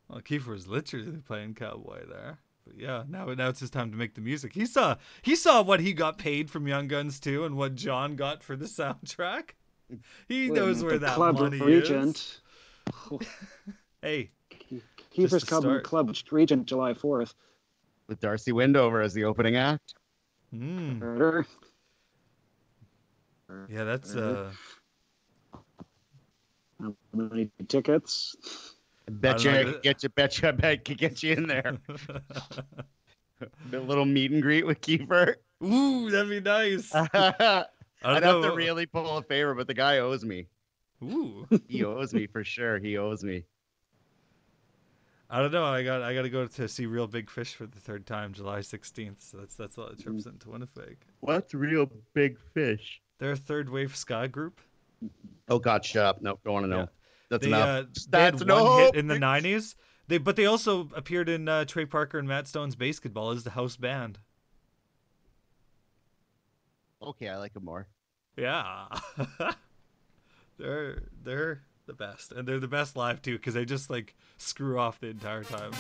Well, 0.09 0.21
Kiefer 0.21 0.49
was 0.49 0.67
literally 0.67 1.19
playing 1.27 1.55
cowboy 1.55 2.05
there. 2.09 2.39
But 2.67 2.77
yeah, 2.79 3.05
now 3.09 3.27
now 3.35 3.49
it's 3.49 3.61
his 3.61 3.71
time 3.71 3.91
to 3.93 3.97
make 3.97 4.15
the 4.15 4.21
music. 4.21 4.53
He 4.53 4.67
saw 4.67 4.97
he 5.23 5.37
saw 5.37 5.63
what 5.63 5.81
he 5.81 5.93
got 5.93 6.19
paid 6.19 6.51
from 6.51 6.67
Young 6.69 6.89
Guns 6.89 7.21
too, 7.21 7.45
and 7.45 7.57
what 7.57 7.77
John 7.77 8.17
got 8.17 8.43
for 8.43 8.57
the 8.57 8.67
soundtrack. 8.67 9.51
He 10.29 10.51
Wait 10.51 10.59
a 10.59 10.61
knows 10.61 10.77
minute, 10.79 10.91
where 10.91 10.99
the 10.99 11.07
that 11.07 11.15
Club 11.15 11.39
money 11.41 11.59
Regent. 11.61 12.17
is. 12.17 12.41
Hey, 14.03 14.31
Kiefer's 15.15 15.31
Just 15.31 15.41
to 15.41 15.47
Club, 15.47 15.63
start. 15.63 15.85
Club 15.85 16.15
Regent, 16.31 16.67
July 16.67 16.95
4th. 16.95 17.35
With 18.09 18.21
Darcy 18.21 18.53
Windover 18.53 19.01
as 19.03 19.13
the 19.15 19.25
opening 19.25 19.57
act. 19.57 19.95
mm, 20.55 20.99
Murder. 20.99 21.47
yeah, 23.69 23.85
that's 23.85 24.17
uh, 24.17 24.51
How 26.81 26.95
many 27.15 27.51
tickets? 27.69 28.35
I 29.07 29.13
bet 29.13 29.41
I 29.41 29.43
you 29.45 29.51
don't 29.51 29.69
I 29.69 29.73
could 29.73 29.83
get 29.83 30.03
you. 30.03 30.09
Bet 30.09 30.41
you 30.41 30.49
I 30.49 30.53
bet 30.53 30.85
could 30.85 30.99
get 30.99 31.23
you 31.23 31.33
in 31.35 31.47
there. 31.47 31.77
the 33.71 33.81
little 33.81 34.05
meet 34.07 34.31
and 34.31 34.43
greet 34.43 34.67
with 34.67 34.81
Kiefer. 34.81 35.35
ooh, 35.63 36.11
that'd 36.11 36.29
be 36.31 36.41
nice. 36.41 36.93
I 36.95 37.67
I'd 38.03 38.21
don't 38.21 38.23
have 38.23 38.51
to 38.53 38.57
really 38.57 38.87
pull 38.87 39.19
a 39.19 39.23
favor, 39.23 39.55
but 39.55 39.67
the 39.67 39.75
guy 39.75 39.99
owes 39.99 40.25
me. 40.25 40.47
Ooh, 41.05 41.47
He 41.69 41.85
owes 41.85 42.13
me 42.15 42.27
for 42.27 42.45
sure. 42.45 42.79
He 42.79 42.97
owes 42.99 43.23
me. 43.23 43.45
I 45.33 45.41
don't 45.41 45.53
know. 45.53 45.65
I 45.65 45.85
got 45.85 46.03
I 46.03 46.13
got 46.13 46.23
to 46.23 46.31
go 46.31 46.47
to 46.47 46.69
see 46.69 46.87
Real 46.87 47.07
Big 47.07 47.31
Fish 47.31 47.55
for 47.55 47.65
the 47.65 47.79
third 47.79 48.05
time, 48.05 48.33
July 48.33 48.59
16th. 48.59 49.21
So 49.21 49.37
that's 49.37 49.55
that's 49.55 49.79
all 49.79 49.89
the 49.89 50.03
trips 50.03 50.27
into 50.27 50.51
Winnipeg. 50.51 50.97
What's 51.21 51.55
real 51.55 51.89
big 52.15 52.37
fish? 52.53 53.01
They're 53.19 53.33
a 53.33 53.37
third 53.37 53.71
wave 53.71 53.95
ska 53.95 54.27
group. 54.27 54.61
Oh 55.49 55.61
God, 55.61 55.85
shut 55.85 56.05
up! 56.05 56.21
Nope, 56.21 56.41
don't 56.45 56.55
want 56.55 56.65
to 56.65 56.71
know. 56.71 56.79
Yeah. 56.79 56.87
That's 57.29 57.43
they, 57.43 57.49
enough. 57.49 57.69
uh, 57.69 57.85
they 58.09 58.23
had 58.23 58.39
That's 58.39 58.45
one 58.45 58.81
hit 58.81 58.95
in 58.97 59.07
the 59.07 59.15
'90s. 59.15 59.77
They 60.09 60.19
but 60.19 60.35
they 60.35 60.47
also 60.47 60.89
appeared 60.97 61.29
in 61.29 61.49
uh, 61.49 61.65
Trey 61.65 61.87
Parker 61.87 62.19
and 62.19 62.27
Matt 62.27 62.49
Stone's 62.49 62.75
BASEketball 62.75 63.37
as 63.37 63.45
the 63.45 63.51
house 63.51 63.77
band. 63.77 64.19
Okay, 67.01 67.29
I 67.29 67.37
like 67.37 67.55
him 67.55 67.65
more. 67.65 67.87
Yeah, 68.37 68.87
they're 70.59 71.03
they're 71.23 71.63
the 71.91 72.05
best, 72.05 72.31
and 72.33 72.47
they're 72.47 72.61
the 72.61 72.69
best 72.69 72.95
live 72.97 73.21
too 73.21 73.37
because 73.37 73.55
they 73.55 73.65
just 73.65 73.91
like 73.91 74.15
screw 74.39 74.79
off 74.79 75.01
the 75.01 75.09
entire 75.09 75.43
time. 75.45 75.73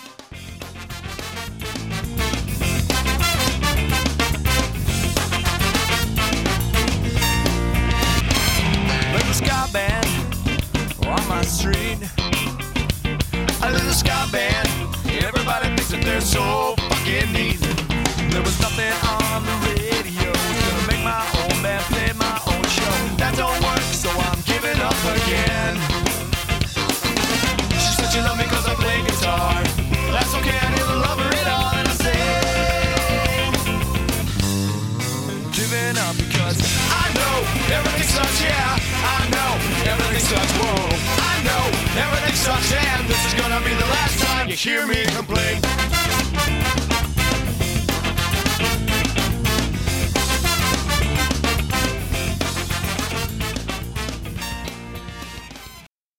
Sucks, 42.40 42.72
and 42.72 43.06
this 43.06 43.26
is 43.26 43.34
gonna 43.34 43.60
be 43.62 43.74
the 43.74 43.90
last 43.96 44.18
time 44.18 44.48
you 44.48 44.56
hear 44.56 44.86
me 44.86 45.04
complain. 45.14 45.79